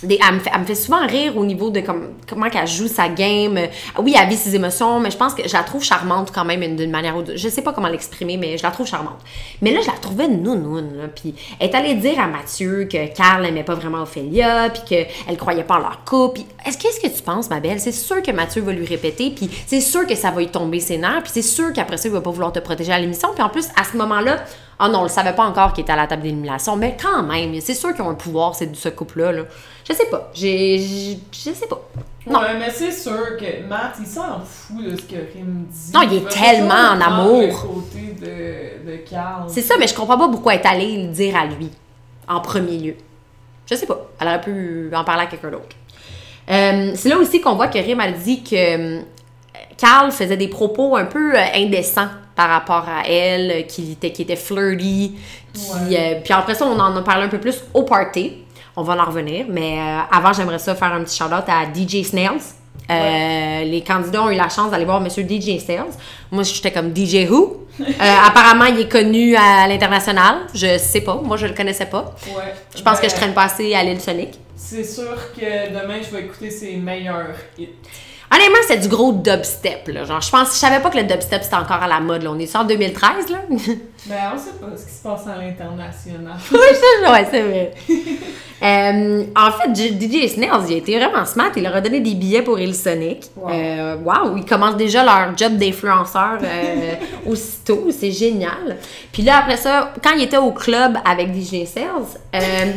[0.04, 3.58] Elle, me fait, souvent rire au niveau de comme, comment qu'elle joue sa game.
[3.58, 3.68] Euh,
[4.00, 6.76] Oui, elle vit ses émotions, mais je pense que je la trouve charmante quand même
[6.76, 7.38] d'une manière ou d'une.
[7.38, 9.20] Je sais pas comment l'exprimer, mais je la trouve charmante.
[9.62, 10.98] Mais là, je la trouvais nounoune.
[10.98, 14.82] Là, puis elle est allée dire à Mathieu que Carl n'aimait pas vraiment Ophélia, puis
[14.86, 16.42] qu'elle croyait pas en leur couple.
[16.42, 17.80] Puis est-ce qu'est-ce que tu penses, ma belle?
[17.80, 20.80] C'est sûr que Mathieu va lui répéter, puis c'est sûr que ça va lui tomber
[20.80, 23.30] ses nerfs, puis c'est sûr qu'après ça, il va pas vouloir te protéger à l'émission.
[23.34, 24.38] Puis en plus, à ce moment-là,
[24.80, 27.24] oh non, on le savait pas encore qu'il était à la table d'élimination, mais quand
[27.24, 29.32] même, c'est sûr qu'ils ont un pouvoir, c'est ce couple-là.
[29.32, 29.44] Là.
[29.92, 30.30] Je sais pas.
[30.34, 30.78] J'ai.
[31.32, 31.82] Je sais pas.
[32.28, 32.40] Non.
[32.40, 35.92] Ouais, mais c'est sûr que Matt, il s'en fout de ce que Rim dit.
[35.94, 37.62] Non, il est tellement en amour.
[37.62, 39.46] côté de, de Carl.
[39.48, 41.70] C'est ça, mais je comprends pas pourquoi elle est allée le dire à lui,
[42.28, 42.96] en premier lieu.
[43.70, 44.08] Je sais pas.
[44.20, 45.76] Elle aurait pu en parler à quelqu'un d'autre.
[46.50, 48.56] Euh, c'est là aussi qu'on voit que Rim a dit que
[48.98, 49.02] euh,
[49.78, 54.12] Carl faisait des propos un peu euh, indécents par rapport à elle, euh, qu'il était,
[54.12, 55.16] qu'il était flirty.
[55.54, 55.98] qui, Ouais.
[56.18, 58.38] euh, puis après ça, on en a parlé un peu plus au party.
[58.82, 59.46] On va en revenir.
[59.48, 62.42] Mais euh, avant, j'aimerais ça faire un petit shout-out à DJ Snails.
[62.90, 65.94] Euh, Les candidats ont eu la chance d'aller voir Monsieur DJ Snails.
[66.32, 67.68] Moi, j'étais comme DJ Who?
[67.80, 67.84] Euh,
[68.28, 70.48] apparemment, il est connu à l'international.
[70.56, 71.22] Je sais pas.
[71.24, 72.16] Moi, je le connaissais pas.
[72.26, 72.56] Ouais.
[72.76, 74.40] Je pense que Ben, je traîne pas assez à l'île Sonic.
[74.56, 77.70] C'est sûr que demain, je vais écouter ses meilleurs hits.
[78.34, 79.90] Honnêtement, c'est du gros dubstep.
[79.90, 80.06] Là.
[80.06, 82.24] Genre, je pense, je savais pas que le dubstep c'était encore à la mode.
[82.24, 82.32] Là.
[82.32, 83.40] On est sur en 2013 là.
[84.06, 86.38] Ben, on sait pas ce qui se passe à l'international.
[86.52, 87.74] ouais, c'est vrai.
[88.62, 91.52] Euh, en fait, DJ Snails, il a été vraiment smart.
[91.56, 93.26] Il leur a donné des billets pour Il Sonic.
[93.36, 93.50] Wow.
[93.50, 96.94] Euh, wow, ils commencent déjà leur job d'influenceur euh,
[97.26, 97.88] aussitôt.
[97.90, 98.78] C'est génial.
[99.12, 102.40] Puis là, après ça, quand il était au club avec DJ Snails, euh,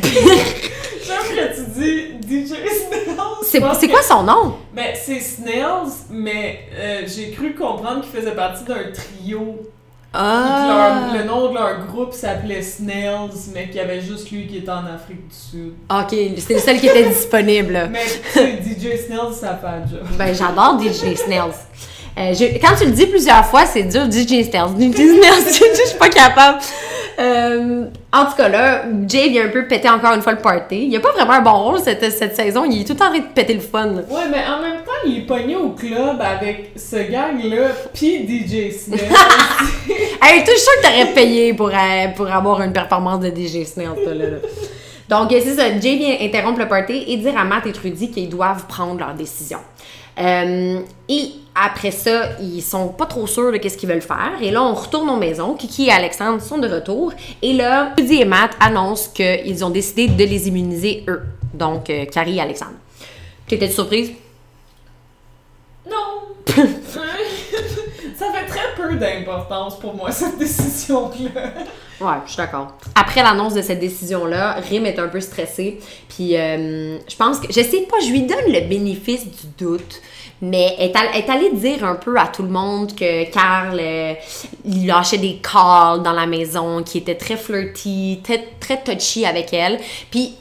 [1.06, 3.72] J'aime que tu dis DJ Snails.
[3.74, 4.54] c'est quoi son nom?
[4.72, 6.60] Ben, c'est Snails, mais
[7.06, 9.58] j'ai cru comprendre qu'il faisait partie d'un trio.
[10.16, 11.08] Ah!
[11.12, 14.58] leur- le nom de leur groupe s'appelait Snails, mais qu'il y avait juste lui qui
[14.58, 15.72] était en Afrique du Sud.
[15.90, 17.88] Ok, c'était le seul qui était disponible.
[17.92, 20.06] Mais tu sais, DJ Snails, ça fait job.
[20.16, 21.52] Ben, j'adore DJ Snails.
[22.16, 24.70] Euh, je- quand tu le dis plusieurs fois, c'est dur, DJ Snails.
[24.78, 26.58] DJ Snails, je je suis pas capable.
[27.18, 30.86] Euh, en tout cas, là, Jay vient un peu péter encore une fois le party.
[30.86, 32.64] Il a pas vraiment un bon rôle cette, cette saison.
[32.64, 33.86] Il est tout le temps en train de péter le fun.
[33.86, 34.02] là.
[34.10, 38.72] Ouais, mais en même temps, il est pogné au club avec ce gang-là, pis DJ
[38.72, 39.00] Snails.
[40.22, 44.14] Hey, tout sûr que t'aurais payé pour, euh, pour avoir une performance de DJ toi,
[44.14, 44.24] là.
[44.30, 44.36] là.
[45.08, 45.64] Donc, c'est ça.
[45.78, 49.14] Jay vient interrompre le party et dire à Matt et Trudy qu'ils doivent prendre leur
[49.14, 49.58] décision.
[50.18, 54.32] Euh, et après ça, ils sont pas trop sûrs de qu'est-ce qu'ils veulent faire.
[54.40, 55.54] Et là, on retourne aux maisons.
[55.54, 57.12] Kiki et Alexandre sont de retour.
[57.42, 61.22] Et là, Trudy et Matt annoncent qu'ils ont décidé de les immuniser eux.
[61.52, 62.74] Donc, euh, Carrie et Alexandre.
[63.46, 64.12] T'étais surprise?
[65.88, 66.34] Non!
[66.46, 71.52] ça fait très peu d'importance pour moi, cette décision-là.
[72.04, 72.68] Ouais, je suis d'accord.
[72.94, 75.80] Après l'annonce de cette décision-là, Rim est un peu stressé.
[76.08, 77.46] Puis euh, je pense que.
[77.48, 80.00] Je sais pas, je lui donne le bénéfice du doute.
[80.42, 84.12] Mais elle est est allée dire un peu à tout le monde que Carl euh,
[84.64, 89.54] il lâchait des calls dans la maison, qui était très flirty, très, très touchy avec
[89.54, 89.80] elle.
[90.10, 90.34] Puis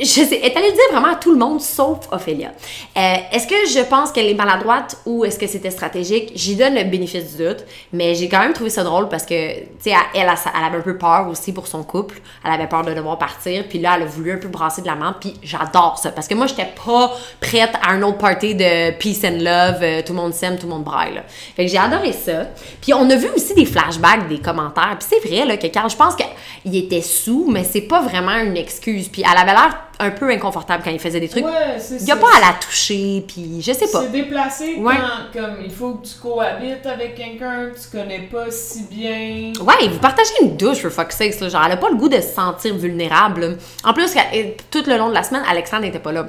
[0.00, 2.48] je sais, elle est allée le dire vraiment à tout le monde sauf Ophélia.
[2.96, 6.32] Euh, est-ce que je pense qu'elle est maladroite ou est-ce que c'était stratégique?
[6.34, 9.60] J'y donne le bénéfice du doute, mais j'ai quand même trouvé ça drôle parce que,
[9.60, 12.20] tu sais, elle, elle, avait un peu peur aussi pour son couple.
[12.44, 14.86] Elle avait peur de devoir partir, puis là, elle a voulu un peu brasser de
[14.86, 18.54] la menthe, puis j'adore ça parce que moi, j'étais pas prête à un autre party
[18.54, 21.14] de peace and love, euh, tout le monde s'aime, tout le monde braille.
[21.14, 21.22] là.
[21.28, 22.46] Fait que j'ai adoré ça.
[22.80, 25.90] Puis on a vu aussi des flashbacks, des commentaires, puis c'est vrai là, que Carl,
[25.90, 29.08] je pense qu'il était sous, mais c'est pas vraiment une excuse.
[29.08, 31.44] Puis elle avait l'air un peu inconfortable quand il faisait des trucs.
[31.44, 34.02] Ouais, c'est Il y a pas à la toucher, puis je sais pas.
[34.02, 34.94] C'est déplacé Ouais.
[35.32, 39.52] quand comme il faut que tu cohabites avec quelqu'un que tu connais pas si bien.
[39.64, 41.48] Ouais, vous partagez une douche, for fuck's sake, là.
[41.48, 43.58] Genre, elle a pas le goût de se sentir vulnérable.
[43.84, 44.14] En plus,
[44.70, 46.28] tout le long de la semaine, Alexandre n'était pas là.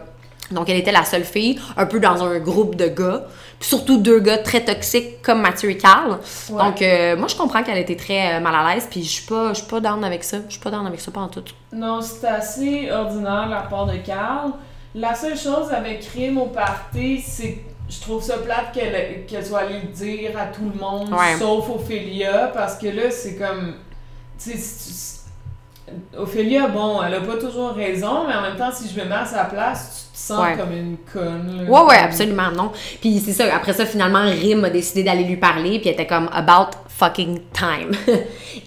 [0.52, 3.24] Donc, elle était la seule fille, un peu dans un groupe de gars.
[3.60, 6.20] Surtout deux gars très toxiques comme Mathieu et Carl.
[6.50, 6.64] Ouais.
[6.64, 8.88] Donc, euh, moi, je comprends qu'elle était très euh, mal à l'aise.
[8.90, 10.38] Puis je suis pas, je suis pas down avec ça.
[10.48, 11.44] Je suis pas down avec ça, pas en tout.
[11.74, 14.52] Non, c'est assez ordinaire la part de Carl.
[14.96, 19.46] La seule chose avec Rim au party, c'est que je trouve ça plate qu'elle qu'elle
[19.46, 21.38] soit allée le dire à tout le monde, Ouais.
[21.38, 23.74] sauf Ophélia, parce que là, c'est comme.
[26.18, 29.16] Ophélia, bon, elle a pas toujours raison, mais en même temps, si je me mets
[29.16, 30.56] à sa place, tu te sens Ouais.
[30.58, 31.66] comme une conne.
[31.68, 32.72] Ouais, ouais, absolument, non.
[33.02, 36.08] Puis c'est ça, après ça, finalement, Rim a décidé d'aller lui parler, puis elle était
[36.08, 37.92] comme about fucking time.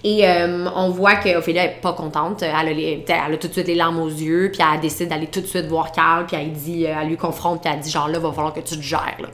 [0.04, 2.42] Et euh, on voit qu'Ophélia est pas contente.
[2.42, 5.08] Elle a, les- elle a tout de suite les larmes aux yeux, puis elle décide
[5.08, 7.80] d'aller tout de suite voir Carl, puis elle dit, euh, elle lui confronte, puis elle
[7.80, 9.16] dit genre là, va falloir que tu te gères.
[9.20, 9.28] Là.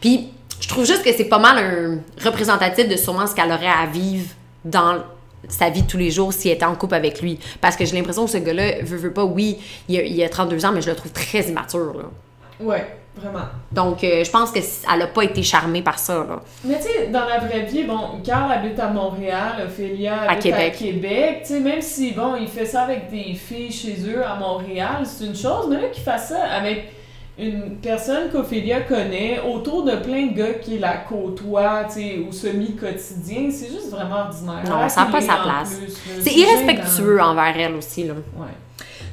[0.00, 0.28] Puis
[0.60, 3.84] je trouve juste que c'est pas mal un représentatif de sûrement ce qu'elle aurait à
[3.86, 4.28] vivre
[4.64, 4.98] dans
[5.48, 7.38] sa vie de tous les jours s'il était en couple avec lui.
[7.60, 10.28] Parce que j'ai l'impression que ce gars-là veut, veut pas, oui, il a, il a
[10.28, 11.94] 32 ans, mais je le trouve très immature.
[11.96, 12.04] Là.
[12.60, 13.44] Ouais, vraiment.
[13.72, 16.40] Donc, euh, je pense qu'elle a pas été charmée par ça, là.
[16.64, 20.42] Mais tu sais, dans la vraie vie, bon, Carl habite à Montréal, Ophélia À habite
[20.44, 20.74] Québec.
[20.74, 21.38] à Québec.
[21.42, 25.02] Tu sais, même si, bon, il fait ça avec des filles chez eux à Montréal,
[25.04, 26.92] c'est une chose, mais là, qu'il fasse ça avec
[27.38, 32.32] une personne qu'Ophélia connaît, autour de plein de gars qui la côtoient, tu sais, au
[32.32, 34.62] semi-quotidien, c'est juste vraiment ordinaire.
[34.68, 35.78] Non, ça a qu'il pas sa place.
[36.20, 38.14] C'est irrespectueux envers elle aussi, là.
[38.14, 38.46] Ouais.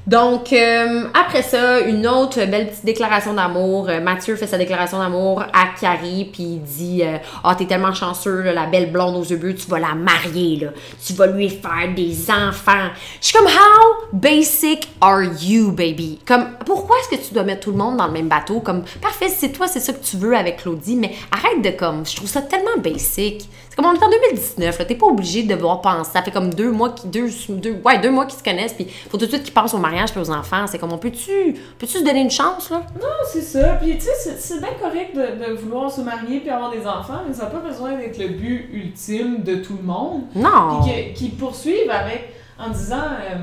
[0.06, 3.88] Donc, euh, après ça, une autre belle petite déclaration d'amour.
[3.88, 7.94] Euh, Mathieu fait sa déclaration d'amour à Carrie, puis il dit euh, Ah, t'es tellement
[7.94, 10.68] chanceux, la belle blonde aux yeux bleus, tu vas la marier, là.
[11.06, 12.90] Tu vas lui faire des enfants.
[13.22, 16.20] Je suis comme How basic are you, baby?
[16.26, 18.60] Comme, pourquoi est-ce que tu dois mettre tout le monde dans le même bateau?
[18.60, 22.06] Comme, parfait, c'est toi, c'est ça que tu veux avec Claudie, mais arrête de comme.
[22.06, 23.48] Je trouve ça tellement basic.
[23.76, 24.86] C'est comme on est en 2019, là.
[24.86, 26.12] T'es pas obligé de devoir penser.
[26.14, 28.86] Ça fait comme deux mois qu'ils deux, deux, ouais, deux mois qu'ils se connaissent, puis
[29.10, 30.68] faut tout de suite qu'ils pensent au mariage puis aux enfants.
[30.68, 32.84] C'est comme on peut-tu peux-tu se donner une chance, là?
[33.02, 33.80] Non, c'est ça.
[33.82, 37.22] Puis, tu sais, c'est- bien correct de, de vouloir se marier puis avoir des enfants,
[37.28, 40.22] mais ça n'a pas besoin d'être le but ultime de tout le monde.
[40.36, 40.82] Non!
[40.84, 43.36] Puis qu'ils poursuivent avec en disant euh,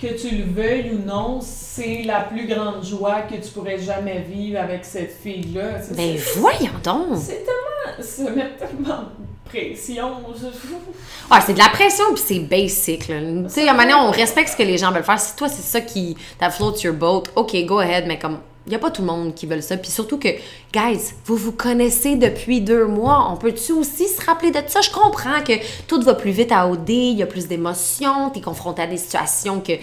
[0.00, 4.18] que tu le veuilles ou non, c'est la plus grande joie que tu pourrais jamais
[4.28, 5.80] vivre avec cette fille-là.
[5.80, 7.16] C'est- Ben voyons donc!
[7.18, 7.61] C'est tellement.
[8.00, 10.08] Se mettre tellement de pression.
[10.34, 13.06] Je- c'est de la pression puis c'est basic.
[13.06, 13.12] Tu
[13.48, 15.18] sais, à un moment donné, on respecte ce que les gens veulent faire.
[15.20, 16.16] Si toi, c'est ça qui.
[16.38, 18.38] That floats your boat, ok, go ahead, mais comme.
[18.64, 19.76] Il a pas tout le monde qui veut ça.
[19.76, 20.28] Puis surtout que,
[20.72, 23.28] guys, vous vous connaissez depuis deux mois.
[23.32, 24.80] On peut-tu aussi se rappeler de ça?
[24.80, 25.54] Je comprends que
[25.88, 28.98] tout va plus vite à OD, il y a plus d'émotions, t'es confronté à des
[28.98, 29.80] situations que tu-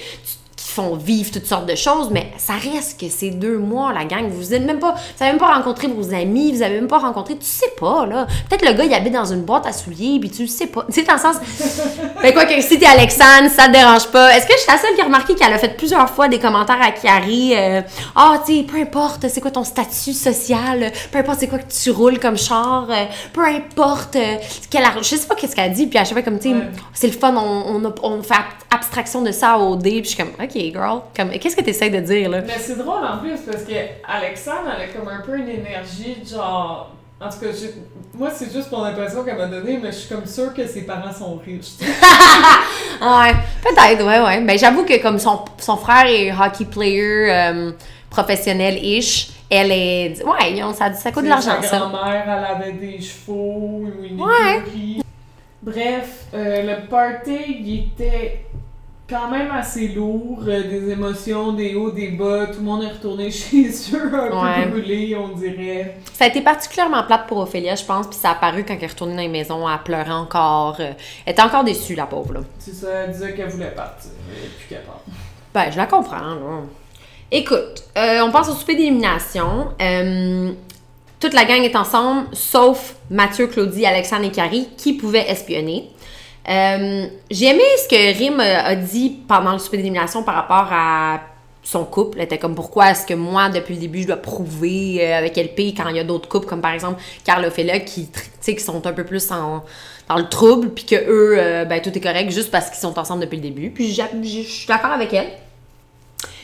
[0.80, 4.30] font vivre toutes sortes de choses, mais ça reste que c'est deux mois, la gang.
[4.30, 7.00] Vous êtes même pas, vous avez même pas rencontré vos amis, vous avez même pas
[7.00, 8.28] rencontré, tu sais pas, là.
[8.50, 10.86] Peut-être le gars, il habite dans une boîte à souliers, puis tu sais pas.
[10.88, 11.36] Tu sais, dans le sens.
[12.22, 14.36] Ben, quoi que si t'es Alexandre, ça te dérange pas.
[14.36, 16.38] Est-ce que je suis la seule qui a remarqué qu'elle a fait plusieurs fois des
[16.38, 17.54] commentaires à Kiari?
[17.56, 17.82] euh,
[18.16, 21.72] Ah, tu sais, peu importe, c'est quoi ton statut social, peu importe c'est quoi que
[21.72, 24.36] tu roules comme char, euh, peu importe euh,
[24.70, 26.68] quelle Je sais pas qu'est-ce qu'elle dit, puis à chaque fois, comme, tu sais, Ouais.
[26.94, 28.34] c'est le fun, on, on, a- on fait
[28.70, 31.70] abstraction de ça au dé, puis je suis comme, OK, girl, comme, qu'est-ce que tu
[31.70, 32.42] essaies de dire, là?
[32.46, 33.74] Mais c'est drôle en plus parce que
[34.08, 37.48] Alexandre, elle a comme un peu une énergie genre En tout cas,
[38.18, 40.84] moi, c'est juste pour l'impression qu'elle m'a donné, mais je suis comme sûre que ses
[40.84, 41.74] parents sont riches.
[43.02, 43.32] Ouais,
[43.64, 44.42] peut-être, ouais, ouais.
[44.42, 47.72] Ben, j'avoue que comme son, son frère est hockey player euh,
[48.10, 50.24] professionnel-ish, elle est.
[50.26, 51.78] Ouais, ont- ça, ça coûte de l'argent, Sa ça.
[51.78, 55.02] grand-mère, elle avait des chevaux, une Ouais.
[55.62, 58.46] Bref, euh, le party, il était
[59.10, 62.92] quand même assez lourd, euh, des émotions, des hauts, des bas, tout le monde est
[62.92, 64.64] retourné chez eux un Ouais.
[64.66, 65.98] peu brûlé, on dirait.
[66.14, 68.84] Ça a été particulièrement plate pour Ophélia, je pense, puis ça a apparu quand elle
[68.84, 70.78] est retournée dans les maisons, elle pleurait encore.
[70.80, 70.92] euh,
[71.26, 72.40] elle était encore déçue, la pauvre, là.
[72.60, 75.00] C'est ça, elle disait qu'elle voulait partir, elle est plus capable.
[75.54, 76.62] Ben, je la comprends, là.
[77.32, 79.70] Écoute, euh, on passe au souper d'élimination.
[79.82, 80.52] Euh,
[81.20, 85.90] toute la gang est ensemble, sauf Mathieu, Claudie, Alexandre et Carrie, qui pouvaient espionner.
[86.48, 91.22] Euh, J'ai aimé ce que Rim a dit pendant le souper d'élimination par rapport à
[91.64, 92.18] son couple.
[92.18, 95.38] Elle était comme pourquoi est-ce que moi, depuis le début, je dois prouver euh, avec
[95.38, 98.10] LP quand il y a d'autres couples, comme par exemple Carl Ophélia, qui,
[98.42, 99.64] qui sont un peu plus en,
[100.08, 102.98] dans le trouble, puis que eux, euh, ben, tout est correct juste parce qu'ils sont
[102.98, 103.70] ensemble depuis le début.
[103.70, 105.30] Puis je suis d'accord avec elle.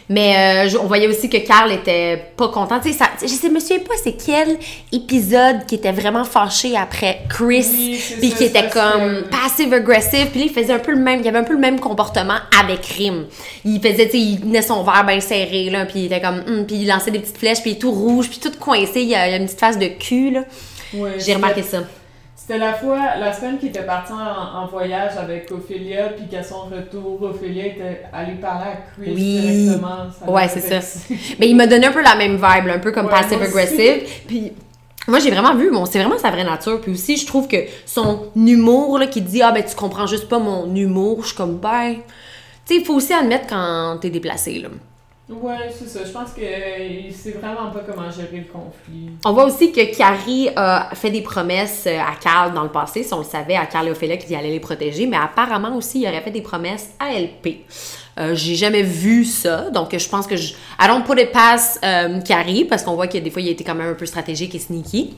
[0.08, 2.80] Mais euh, je- on voyait aussi que Carl était pas content.
[2.80, 4.58] Tu sais, ça- je sais, me souviens pas c'est quel
[4.92, 10.28] épisode qui était vraiment fâché après Chris, Oui, puis qui était comme passive aggressive.
[10.32, 11.80] Puis là, il faisait un peu le même, il y avait un peu le même
[11.80, 13.26] comportement avec Rim.
[13.66, 16.44] Il faisait, tu sais, il tenait son verre bien serré là, puis il était comme,
[16.48, 19.02] Hum puis il lançait des petites flèches, puis tout rouge, puis tout coincé.
[19.02, 20.42] Il y a, il a une petite face de cul là.
[20.94, 21.80] Ouais, J'ai remarqué ça.
[22.48, 26.44] C'était la fois, la semaine qui était partie en, en voyage avec Ophélia, puis qu'à
[26.44, 29.40] son retour, Ophélia était allée parler à Chris Oui.
[29.40, 30.06] directement.
[30.20, 31.16] Ça Ouais, c'est vexée.
[31.40, 33.40] Mais il m'a donné un peu la même vibe, là, un peu comme Ouais, passive
[33.40, 33.58] moi aussi.
[33.58, 34.10] aggressive.
[34.28, 34.52] Puis
[35.08, 36.80] moi j'ai vraiment vu, bon, c'est vraiment sa vraie nature.
[36.82, 40.30] Puis aussi je trouve que son humour là, qui dit ah ben tu comprends juste
[40.30, 41.96] pas mon humour, je suis comme ben,
[42.68, 44.70] tu sais il faut aussi admettre quand t'es déplacé là.
[45.28, 46.06] Ouais, c'est ça.
[46.06, 49.10] Je pense qu'il sait vraiment pas comment gérer le conflit.
[49.26, 53.02] On voit aussi que Carrie a fait des promesses euh, à Carl dans le passé,
[53.02, 56.02] si on le savait, à Carl et Ophélia qu'il allait les protéger, mais apparemment aussi
[56.02, 57.62] il aurait fait des promesses à LP.
[58.20, 60.54] Euh, j'ai jamais vu ça, donc je pense que je.
[60.80, 63.76] I don't put euh, Carrie, parce qu'on voit que des fois il a été quand
[63.76, 65.16] même un peu stratégique et sneaky.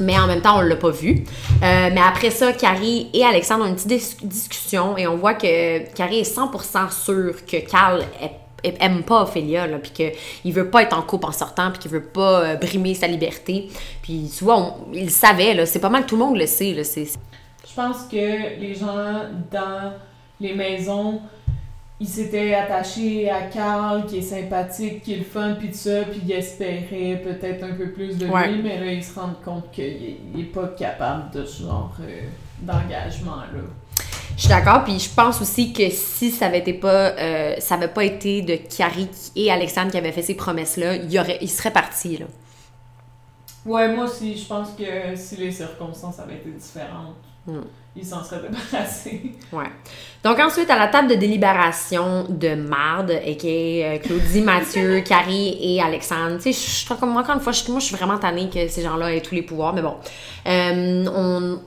[0.00, 1.24] Mais en même temps, on l'a pas vu.
[1.64, 5.34] Euh, mais après ça, Carrie et Alexandre ont une petite dis- discussion et on voit
[5.34, 8.30] que Carrie est 100% sûre que Carl est-
[8.64, 11.90] aime pas Ophélia, là, puis qu'il veut pas être en couple en sortant, puis qu'il
[11.90, 13.68] veut pas euh, brimer sa liberté.
[14.02, 16.46] Puis tu vois, on- il le savait, là, c'est pas mal, tout le monde le
[16.46, 16.72] sait.
[16.72, 18.16] Là, c'est, Je pense que
[18.60, 19.92] les gens dans
[20.40, 21.20] les maisons,
[22.00, 26.02] ils s'étaient attachés à Carl, qui est sympathique, qui est le fun, puis tout ça,
[26.02, 28.48] puis ils espéraient peut-être un peu plus de Ouais.
[28.52, 31.62] lui, mais là, ils se rendent compte qu'il est, il est pas capable de ce
[31.64, 32.20] genre euh,
[32.60, 33.62] d'engagement-là.
[34.38, 37.74] Je suis d'accord, puis je pense aussi que si ça avait été pas, euh, ça
[37.74, 41.50] avait pas été de Carrie et Alexandre qui avaient fait ces promesses-là, il, aurait, il
[41.50, 42.26] serait parti, là.
[43.66, 47.16] Ouais, moi aussi, je pense que si les circonstances avaient été différentes,
[47.46, 47.62] Hmm.
[47.96, 49.22] ils s'en seraient débarrassés.
[49.52, 49.64] Ouais.
[50.22, 53.98] Donc ensuite, à la table de délibération de Marde, a.k.a.
[54.00, 57.80] Claudie, Mathieu, Carrie et Alexandre, tu sais, je suis comme encore une fois, je- moi
[57.80, 59.94] je suis vraiment tannée que ces gens-là aient tous les pouvoirs, mais bon.
[60.46, 61.58] Euh, on...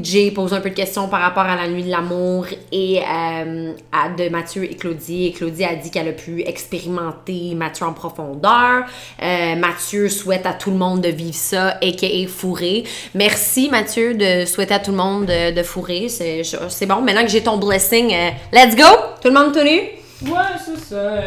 [0.00, 3.72] Jay pose un peu de questions par rapport à la nuit de l'amour et euh,
[3.90, 5.26] à, de Mathieu et Claudie.
[5.26, 8.84] Et Claudie a dit qu'elle a pu expérimenter Mathieu en profondeur.
[9.22, 12.28] Euh, Mathieu souhaite à tout le monde de vivre ça, a.k.a.
[12.28, 12.84] fourrer.
[13.14, 16.08] Merci Mathieu de souhaiter à tout le monde de, de fourrer.
[16.08, 17.00] C'est c'est bon.
[17.00, 18.84] Maintenant que j'ai ton blessing, euh, let's go!
[19.20, 19.80] Tout le monde tenu?
[20.22, 21.20] Ouais, c'est ça.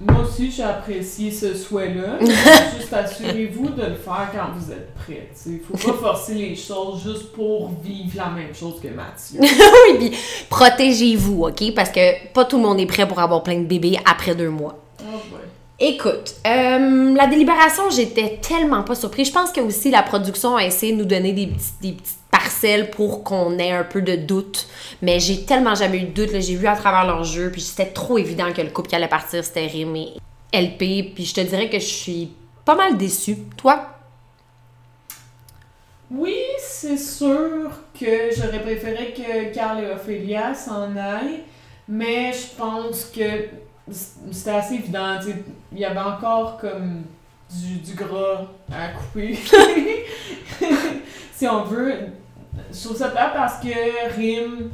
[0.00, 2.18] Moi aussi, j'ai apprécié ce souhait-là.
[2.78, 5.28] juste assurez-vous de le faire quand vous êtes prêts.
[5.46, 9.38] Il faut pas forcer les choses juste pour vivre la même chose que Mathieu.
[9.40, 10.18] oui, puis
[10.50, 11.74] protégez-vous, OK?
[11.74, 14.50] Parce que pas tout le monde est prêt pour avoir plein de bébés après deux
[14.50, 14.76] mois.
[15.00, 15.40] Oh boy.
[15.80, 19.28] Écoute, euh, la délibération, j'étais tellement pas surprise.
[19.28, 22.18] Je pense que aussi la production a essayé de nous donner des, petits- des petites
[22.34, 24.66] parcelles pour qu'on ait un peu de doute.
[25.02, 26.40] Mais j'ai tellement jamais eu de doute.
[26.40, 29.06] J'ai vu à travers leur jeu, puis c'était trop évident que le couple qui allait
[29.06, 30.14] partir, c'était et
[30.52, 31.14] LP.
[31.14, 32.32] Puis je te dirais que je suis
[32.64, 33.36] pas mal déçue.
[33.56, 33.86] Toi?
[36.10, 41.42] Oui, c'est sûr que j'aurais préféré que Carl et Ophélia s'en aillent,
[41.88, 43.46] mais je pense que
[44.32, 45.18] c'était assez évident.
[45.72, 47.04] Il y avait encore comme
[47.50, 49.38] du, du gras à couper.
[51.32, 52.08] si on veut.
[52.72, 53.68] Je trouve ça plat parce que
[54.16, 54.70] Rim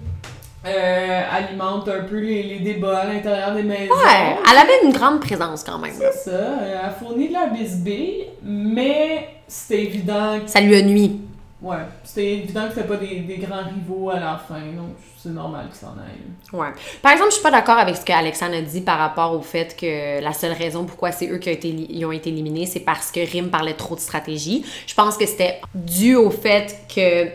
[0.66, 3.95] euh, alimente un peu les, les débats à l'intérieur des maisons.
[3.95, 5.93] Ouais, elle avait une grande présence quand même.
[5.99, 6.41] C'est ça,
[6.85, 11.20] elle fournit de la bisbille, mais c'était évident que Ça lui a nuit.
[11.62, 15.28] Ouais, c'était évident que c'était pas des, des grands rivaux à la fin, donc c'est
[15.28, 16.59] normal qu'ils s'en aillent.
[16.59, 16.72] Ouais.
[17.03, 19.76] Par exemple, je suis pas d'accord avec ce qu'Alexandre a dit par rapport au fait
[19.78, 22.81] que la seule raison pourquoi c'est eux qui ont été, ils ont été éliminés, c'est
[22.81, 24.64] parce que Rim parlait trop de stratégie.
[24.87, 27.28] Je pense que c'était dû au fait que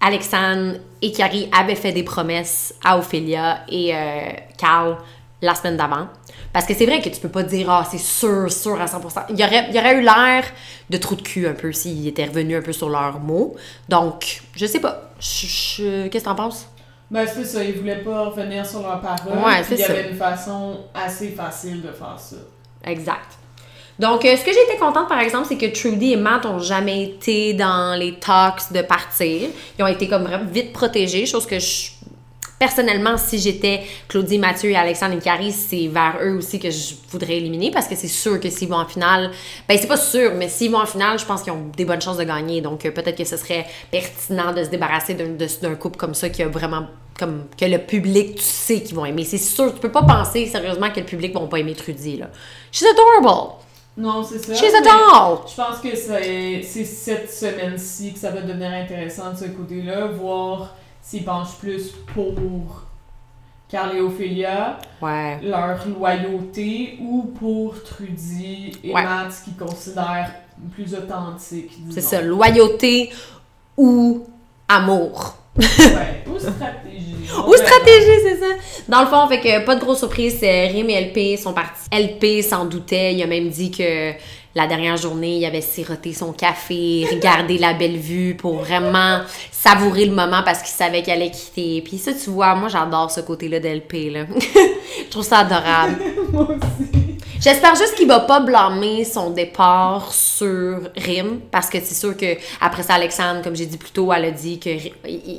[0.00, 4.96] Alexandre et Carrie avaient fait des promesses à Ophélia et euh, Carl
[5.42, 6.08] la semaine d'avant.
[6.52, 9.26] Parce que c'est vrai que tu peux pas dire, ah, c'est sûr, sûr à 100%.
[9.30, 10.44] Il y aurait, il y aurait eu l'air
[10.88, 13.54] de trou de cul un peu s'ils étaient revenus un peu sur leurs mots.
[13.88, 15.12] Donc, je sais pas.
[15.18, 16.66] Qu'est-ce que t'en penses?
[17.10, 19.38] Ben, c'est ça, ils voulaient pas revenir sur leurs paroles.
[19.38, 19.92] Ouais, c'est il y ça.
[19.92, 22.36] avait une façon assez facile de faire ça.
[22.84, 23.36] Exact.
[24.00, 26.58] Donc, euh, ce que j'ai été contente, par exemple, c'est que Trudy et Matt ont
[26.58, 29.50] jamais été dans les talks de partir.
[29.78, 31.90] Ils ont été comme vraiment vite protégés, chose que je...
[32.58, 36.94] Personnellement, si j'étais Claudie, Mathieu et Alexandre et Carrie, c'est vers eux aussi que je
[37.10, 39.30] voudrais éliminer parce que c'est sûr que s'ils vont en finale,
[39.66, 42.02] ben c'est pas sûr, mais s'ils vont en finale, je pense qu'ils ont des bonnes
[42.02, 42.60] chances de gagner.
[42.60, 46.42] Donc euh, peut-être que ce serait pertinent de se débarrasser d'un couple comme ça qui
[46.42, 46.86] a vraiment
[47.18, 49.24] comme que le public, tu sais qu'ils vont aimer.
[49.24, 52.28] C'est sûr, tu peux pas penser sérieusement que le public vont pas aimer Trudy là.
[52.70, 53.54] She's adorable.
[53.96, 54.54] Non, c'est ça.
[54.54, 55.38] She's a doll.
[55.48, 60.74] Je pense que c'est cette semaine-ci que ça va devenir intéressant de ce côté-là, voir
[61.02, 62.82] s'ils penchent plus pour
[63.68, 65.40] Carl et Ophélia, Ouais.
[65.42, 69.02] leur loyauté, ou pour Trudy et Ouais.
[69.02, 70.32] Matt, qu'ils considèrent
[70.72, 71.72] plus authentique.
[71.90, 73.10] C'est ça, loyauté
[73.76, 74.24] ou
[74.68, 75.34] amour.
[75.56, 76.89] Ouais, ou stratégie.
[77.46, 78.46] Ou stratégie, c'est ça.
[78.88, 81.88] Dans le fond, fait que pas de grosse surprise, c'est Rim et LP sont partis.
[81.92, 84.12] LP s'en doutait, il a même dit que
[84.54, 89.20] la dernière journée, il avait siroté son café, regardé la belle vue pour vraiment
[89.52, 91.82] savourer le moment parce qu'il savait qu'il allait quitter.
[91.82, 94.24] Puis ça, tu vois, moi j'adore ce côté-là d'LP, là.
[95.04, 95.96] Je trouve ça adorable.
[96.32, 96.99] Moi aussi.
[97.40, 102.36] J'espère juste qu'il va pas blâmer son départ sur Rim, parce que c'est sûr que
[102.60, 104.68] après ça, Alexandre, comme j'ai dit plus tôt, elle a dit que,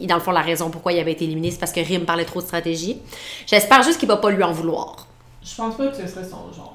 [0.07, 2.25] dans le fond, la raison pourquoi il avait été éliminé, c'est parce que Rim parlait
[2.25, 2.99] trop de stratégie.
[3.45, 5.05] J'espère juste qu'il va pas lui en vouloir.
[5.43, 6.73] Je pense pas que ce serait son genre.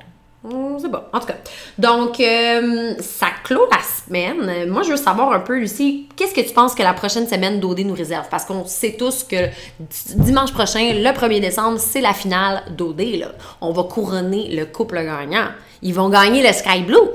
[0.48, 1.36] Hum, c'est bon, en tout cas.
[1.76, 4.70] Donc, euh, ça clôt la semaine.
[4.70, 7.58] Moi, je veux savoir un peu, Lucie, qu'est-ce que tu penses que la prochaine semaine
[7.58, 8.26] d'OD nous réserve?
[8.30, 9.48] Parce qu'on sait tous que
[10.14, 13.26] dimanche prochain, le 1er décembre, c'est la finale d'OD.
[13.60, 15.48] On va couronner le couple gagnant.
[15.82, 16.96] Ils vont gagner le Sky Blue.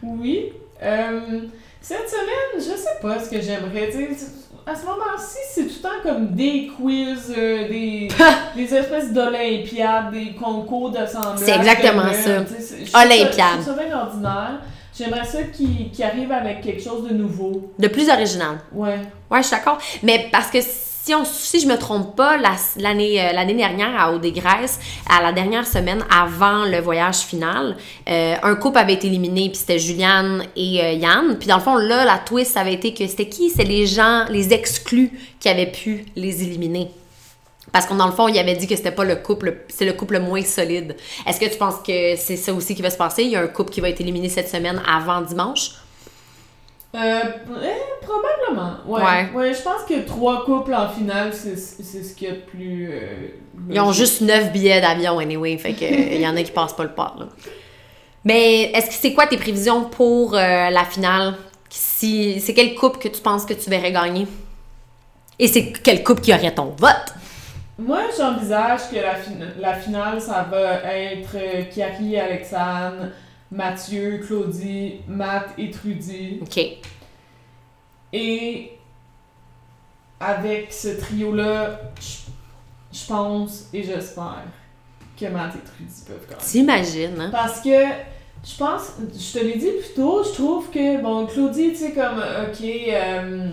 [0.00, 0.52] Oui.
[0.80, 1.40] Euh,
[1.80, 3.90] cette semaine, je sais pas ce que j'aimerais.
[3.90, 4.08] sais,
[4.70, 8.08] À ce moment-ci, c'est tout le temps comme des quiz, euh, des,
[8.56, 11.38] des espèces d'olympiades, des concours d'assemblage.
[11.38, 12.44] C'est exactement de ça.
[12.58, 13.62] c'est- je Olympiade.
[13.64, 14.60] Ça bien ordinaire.
[14.96, 17.72] J'aimerais ça qui, qui arrive avec quelque chose de nouveau.
[17.78, 18.58] De plus original.
[18.72, 18.98] Ouais.
[19.30, 19.78] Ouais, je suis d'accord.
[20.02, 20.58] Mais parce que
[21.08, 22.42] si, on, si je me trompe pas, euh,
[22.76, 24.78] l'année dernière à Haut des Grèces,
[25.08, 27.78] à la dernière semaine avant le voyage final,
[28.10, 31.38] euh, un couple avait été éliminé, puis c'était Juliane et euh, Yann.
[31.38, 33.48] Puis dans le fond, là, la twist, avait été que c'était qui?
[33.48, 36.90] C'est les gens, les exclus qui avaient pu les éliminer.
[37.72, 39.94] Parce qu'on dans le fond, il avait dit que c'était pas le couple, c'est le
[39.94, 40.94] couple le moins solide.
[41.26, 43.22] Est-ce que tu penses que c'est ça aussi qui va se passer?
[43.22, 45.70] Il y a un couple qui va être éliminé cette semaine avant dimanche?
[46.94, 47.20] Euh,
[47.62, 48.76] eh, probablement.
[48.86, 49.02] Ouais.
[49.02, 49.30] Ouais.
[49.34, 49.54] ouais.
[49.54, 52.88] je pense que trois couples en finale, c'est ce qu'il y a de plus.
[52.90, 53.28] euh,
[53.70, 55.56] Ils ont juste 9 billets d'avion, anyway.
[55.58, 57.26] Fait que il y en a qui passent pas le pas, là.
[58.24, 61.34] Mais est-ce que c'est quoi tes prévisions pour euh, la finale?
[61.70, 64.26] Si, c'est quelle coupe que tu penses que tu verrais gagner?
[65.38, 67.14] Et c'est quelle coupe qui aurait ton vote?
[67.78, 69.30] Moi, j'envisage que la, fin-
[69.60, 73.10] la finale, ça va être euh, Carrie, Alexandre,
[73.50, 76.38] Mathieu, Claudie, Matt et Trudy.
[76.42, 76.60] OK.
[78.12, 78.72] Et
[80.20, 84.42] avec ce trio-là, je- pense et j'espère
[85.18, 86.42] que Matt et Trudy peuvent gagner.
[86.44, 87.28] T'imagines, hein?
[87.30, 87.70] Parce que
[88.44, 91.92] je pense, je te l'ai dit plus tôt, je trouve que, bon, Claudie, tu sais,
[91.92, 93.50] comme, ok, euh,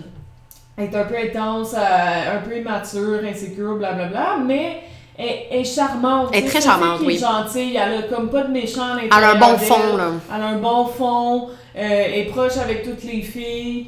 [0.76, 4.82] elle est un peu intense, euh, un peu immature, insécure, blablabla, mais
[5.18, 6.30] elle, elle est charmante.
[6.32, 7.14] Elle est très charmante, oui.
[7.14, 10.10] est gentille, elle a comme pas de méchant à Elle a un bon fond, là.
[10.34, 13.86] Elle a un bon fond, euh, elle est proche avec toutes les filles.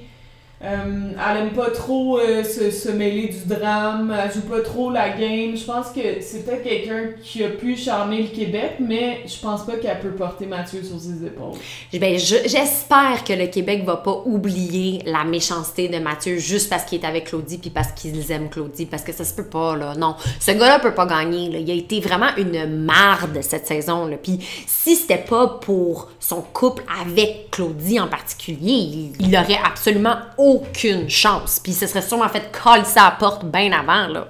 [0.64, 4.90] Euh, elle aime pas trop euh, se, se mêler du drame, elle joue pas trop
[4.90, 5.56] la game.
[5.56, 9.76] Je pense que peut-être quelqu'un qui a pu charmer le Québec, mais je pense pas
[9.76, 11.56] qu'elle peut porter Mathieu sur ses épaules.
[11.92, 16.82] Ben, je- j'espère que le Québec va pas oublier la méchanceté de Mathieu juste parce
[16.84, 19.76] qu'il est avec Claudie puis parce qu'ils aiment Claudie parce que ça se peut pas
[19.76, 19.94] là.
[19.94, 21.56] Non, ce gars-là peut pas gagner.
[21.60, 24.16] Il a été vraiment une marde cette saison là.
[24.20, 30.16] Puis si c'était pas pour son couple avec Claudie en particulier, il, il aurait absolument
[30.48, 31.60] aucune chance.
[31.62, 34.28] Puis ce serait sûrement fait coller sa porte bien avant là.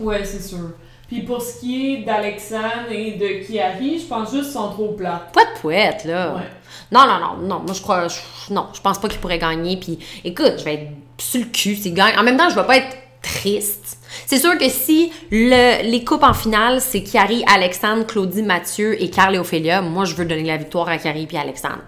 [0.00, 0.70] Ouais, c'est sûr.
[1.08, 4.70] Puis Puis pour ce qui est d'Alexandre et de Kiari, je pense juste qu'ils sont
[4.70, 5.32] trop plates.
[5.32, 6.34] Pas de poète, là.
[6.34, 6.42] Ouais.
[6.90, 7.60] Non, non, non, non.
[7.60, 8.08] Moi, je crois.
[8.08, 9.76] je- non, je pense pas qu'il pourrait gagner.
[9.76, 12.18] Puis, écoute, je vais être sur le cul s'il gagne.
[12.18, 13.98] En même temps, je vais pas être triste.
[14.26, 19.10] C'est sûr que si le, les coupes en finale, c'est Kiari, Alexandre, Claudie, Mathieu et
[19.10, 21.82] Carl et Ophélia, moi, je veux donner la victoire à Kiari et Alexandre.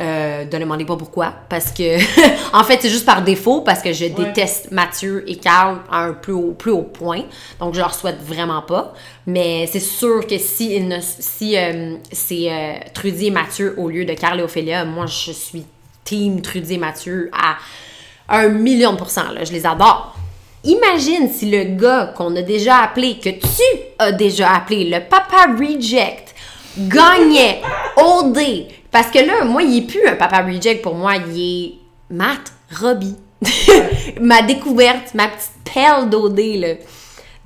[0.00, 1.96] Euh, ne demandez pas pourquoi, parce que
[2.56, 6.12] en fait c'est juste par défaut parce que je déteste Mathieu et Carl à un
[6.12, 7.22] plus haut, plus haut point,
[7.58, 8.94] donc je leur souhaite vraiment pas.
[9.26, 13.88] Mais c'est sûr que si, il ne- si euh, c'est euh, Trudy et Mathieu au
[13.88, 15.66] lieu de Carl et Ophélia, moi je suis
[16.04, 17.56] team Trudy et Mathieu à
[18.28, 19.32] un million de pourcents.
[19.32, 20.14] Là, je les adore.
[20.62, 23.62] Imagine si le gars qu'on a déjà appelé, que tu
[23.98, 26.34] as déjà appelé, le Papa Reject,
[26.78, 27.62] gagnait
[27.96, 28.38] OD.
[28.90, 31.72] Parce que là, moi, il est plus un Papa Reject pour moi, il est
[32.10, 33.16] Matt Robbie.
[34.20, 36.68] ma découverte, ma petite perle d'OD, là.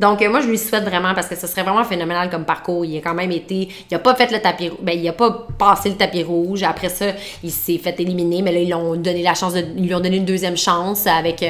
[0.02, 2.84] Donc, euh, moi, je lui souhaite vraiment parce que ce serait vraiment phénoménal comme parcours.
[2.84, 3.68] Il a quand même été.
[3.88, 4.80] Il a pas fait le tapis rouge.
[4.82, 6.64] Ben, il a pas passé le tapis rouge.
[6.64, 7.06] Après ça,
[7.44, 8.42] il s'est fait éliminer.
[8.42, 9.64] Mais là, ils l'ont donné la chance de.
[9.76, 11.44] Ils lui ont donné une deuxième chance avec.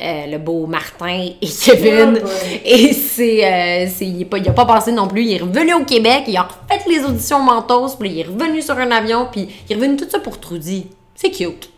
[0.00, 2.20] Euh, le beau Martin et Kevin.
[2.24, 2.28] Oh
[2.64, 3.44] et c'est.
[3.44, 5.22] euh, il, est pas, il a pas passé non plus.
[5.24, 6.24] Il est revenu au Québec.
[6.26, 7.96] Il a refait les auditions Mentos.
[8.00, 9.28] Puis il est revenu sur un avion.
[9.30, 10.86] Puis il est revenu tout ça pour Trudy.
[11.14, 11.70] C'est cute.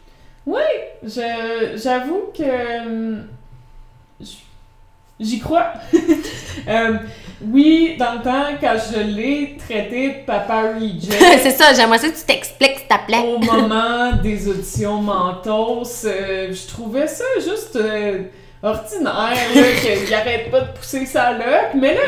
[0.47, 0.61] Oui,
[1.03, 3.27] je- j'avoue que hum,
[5.21, 5.73] j'y crois.
[6.69, 6.97] Euh,
[7.53, 11.13] oui, dans le temps, quand je l'ai traité de Papa Reject,
[11.43, 11.75] c'est ça.
[11.75, 13.19] J'aimerais ça que tu t'expliques, s'il te plaît.
[13.27, 18.23] au moment des auditions Mentos, euh, je trouvais ça juste euh,
[18.63, 19.37] ordinaire,
[20.07, 22.01] qu'il arrête pas de pousser sa loc, mais là,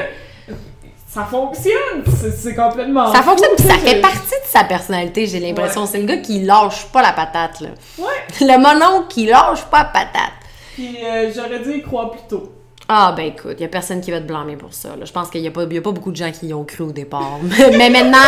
[1.07, 2.05] ça fonctionne,
[2.37, 5.83] c'est complètement Ça fonctionne, puis ça fait partie de sa personnalité, j'ai l'impression.
[5.83, 5.89] Ouais.
[5.91, 7.69] C'est le gars qui lâche pas la patate, là.
[7.99, 8.07] Ouais,
[8.47, 10.33] Le monon qui lâche pas la patate.
[10.75, 12.53] puis euh, j'aurais dû y croire plus tôt.
[12.91, 14.95] Ah, ben écoute, il y a personne qui va te blâmer pour ça.
[15.03, 16.93] Je pense qu'il y, a a pas beaucoup de gens qui y ont cru au
[16.93, 17.39] départ.
[17.43, 18.19] Mais maintenant,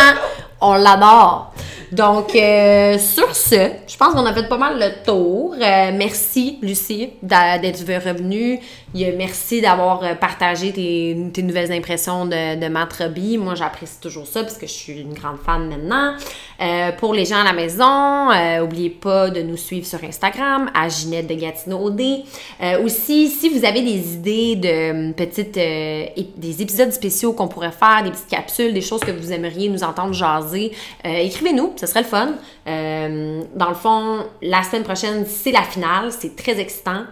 [0.61, 1.53] on l'adore.
[1.91, 5.53] Donc, euh, sur ce, je pense qu'on a fait pas mal le tour.
[5.55, 8.59] Euh, merci, Lucie, d'être revenue.
[8.95, 12.93] A- Merci d'avoir euh, partagé tes, nouvelles impressions de, de Matt.
[13.39, 16.13] Moi, j'apprécie toujours ça parce que je suis une grande fan maintenant.
[16.61, 20.69] Euh, pour les gens à la maison, euh, oubliez pas de nous suivre sur Instagram,
[20.73, 22.01] à Ginette de Gatineau OD.
[22.61, 26.05] Euh, aussi, si vous avez des idées de euh, petites, euh,
[26.37, 29.83] des épisodes spéciaux qu'on pourrait faire, des petites capsules, des choses que vous aimeriez nous
[29.83, 32.29] entendre jaser, euh, écrivez-nous, ce serait le fun.
[32.67, 37.03] Euh, dans le fond, la semaine prochaine, c'est la finale, c'est très excitant.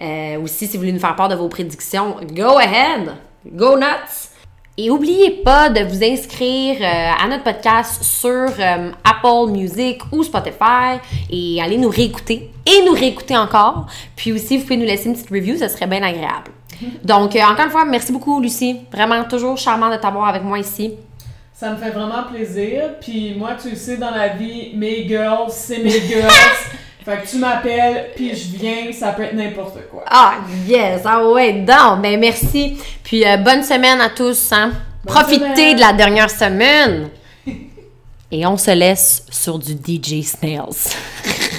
[0.00, 3.12] Euh, aussi, si vous voulez nous faire part de vos prédictions, go ahead,
[3.46, 4.30] go nuts!
[4.80, 8.48] Et n'oubliez pas de vous inscrire à notre podcast sur
[9.02, 13.86] Apple Music ou Spotify et allez nous réécouter et nous réécouter encore.
[14.14, 16.52] Puis aussi, vous pouvez nous laisser une petite review, ça serait bien agréable.
[17.04, 18.80] Donc, euh, encore une fois, merci beaucoup, Lucie.
[18.92, 20.94] Vraiment toujours charmant de t'avoir avec moi ici.
[21.58, 22.90] Ça me fait vraiment plaisir.
[23.00, 26.30] Puis moi, tu le sais, dans la vie, mes girls, c'est mes girls.
[27.04, 30.04] fait que tu m'appelles, puis je viens, ça peut être n'importe quoi.
[30.06, 30.34] Ah,
[30.68, 31.02] yes!
[31.04, 32.78] Ah ouais, donc, ben merci.
[33.02, 34.52] Puis euh, bonne semaine à tous.
[34.52, 34.70] Hein?
[35.04, 35.74] Bonne Profitez semaine.
[35.74, 37.08] de la dernière semaine.
[38.30, 40.92] Et on se laisse sur du DJ Snails.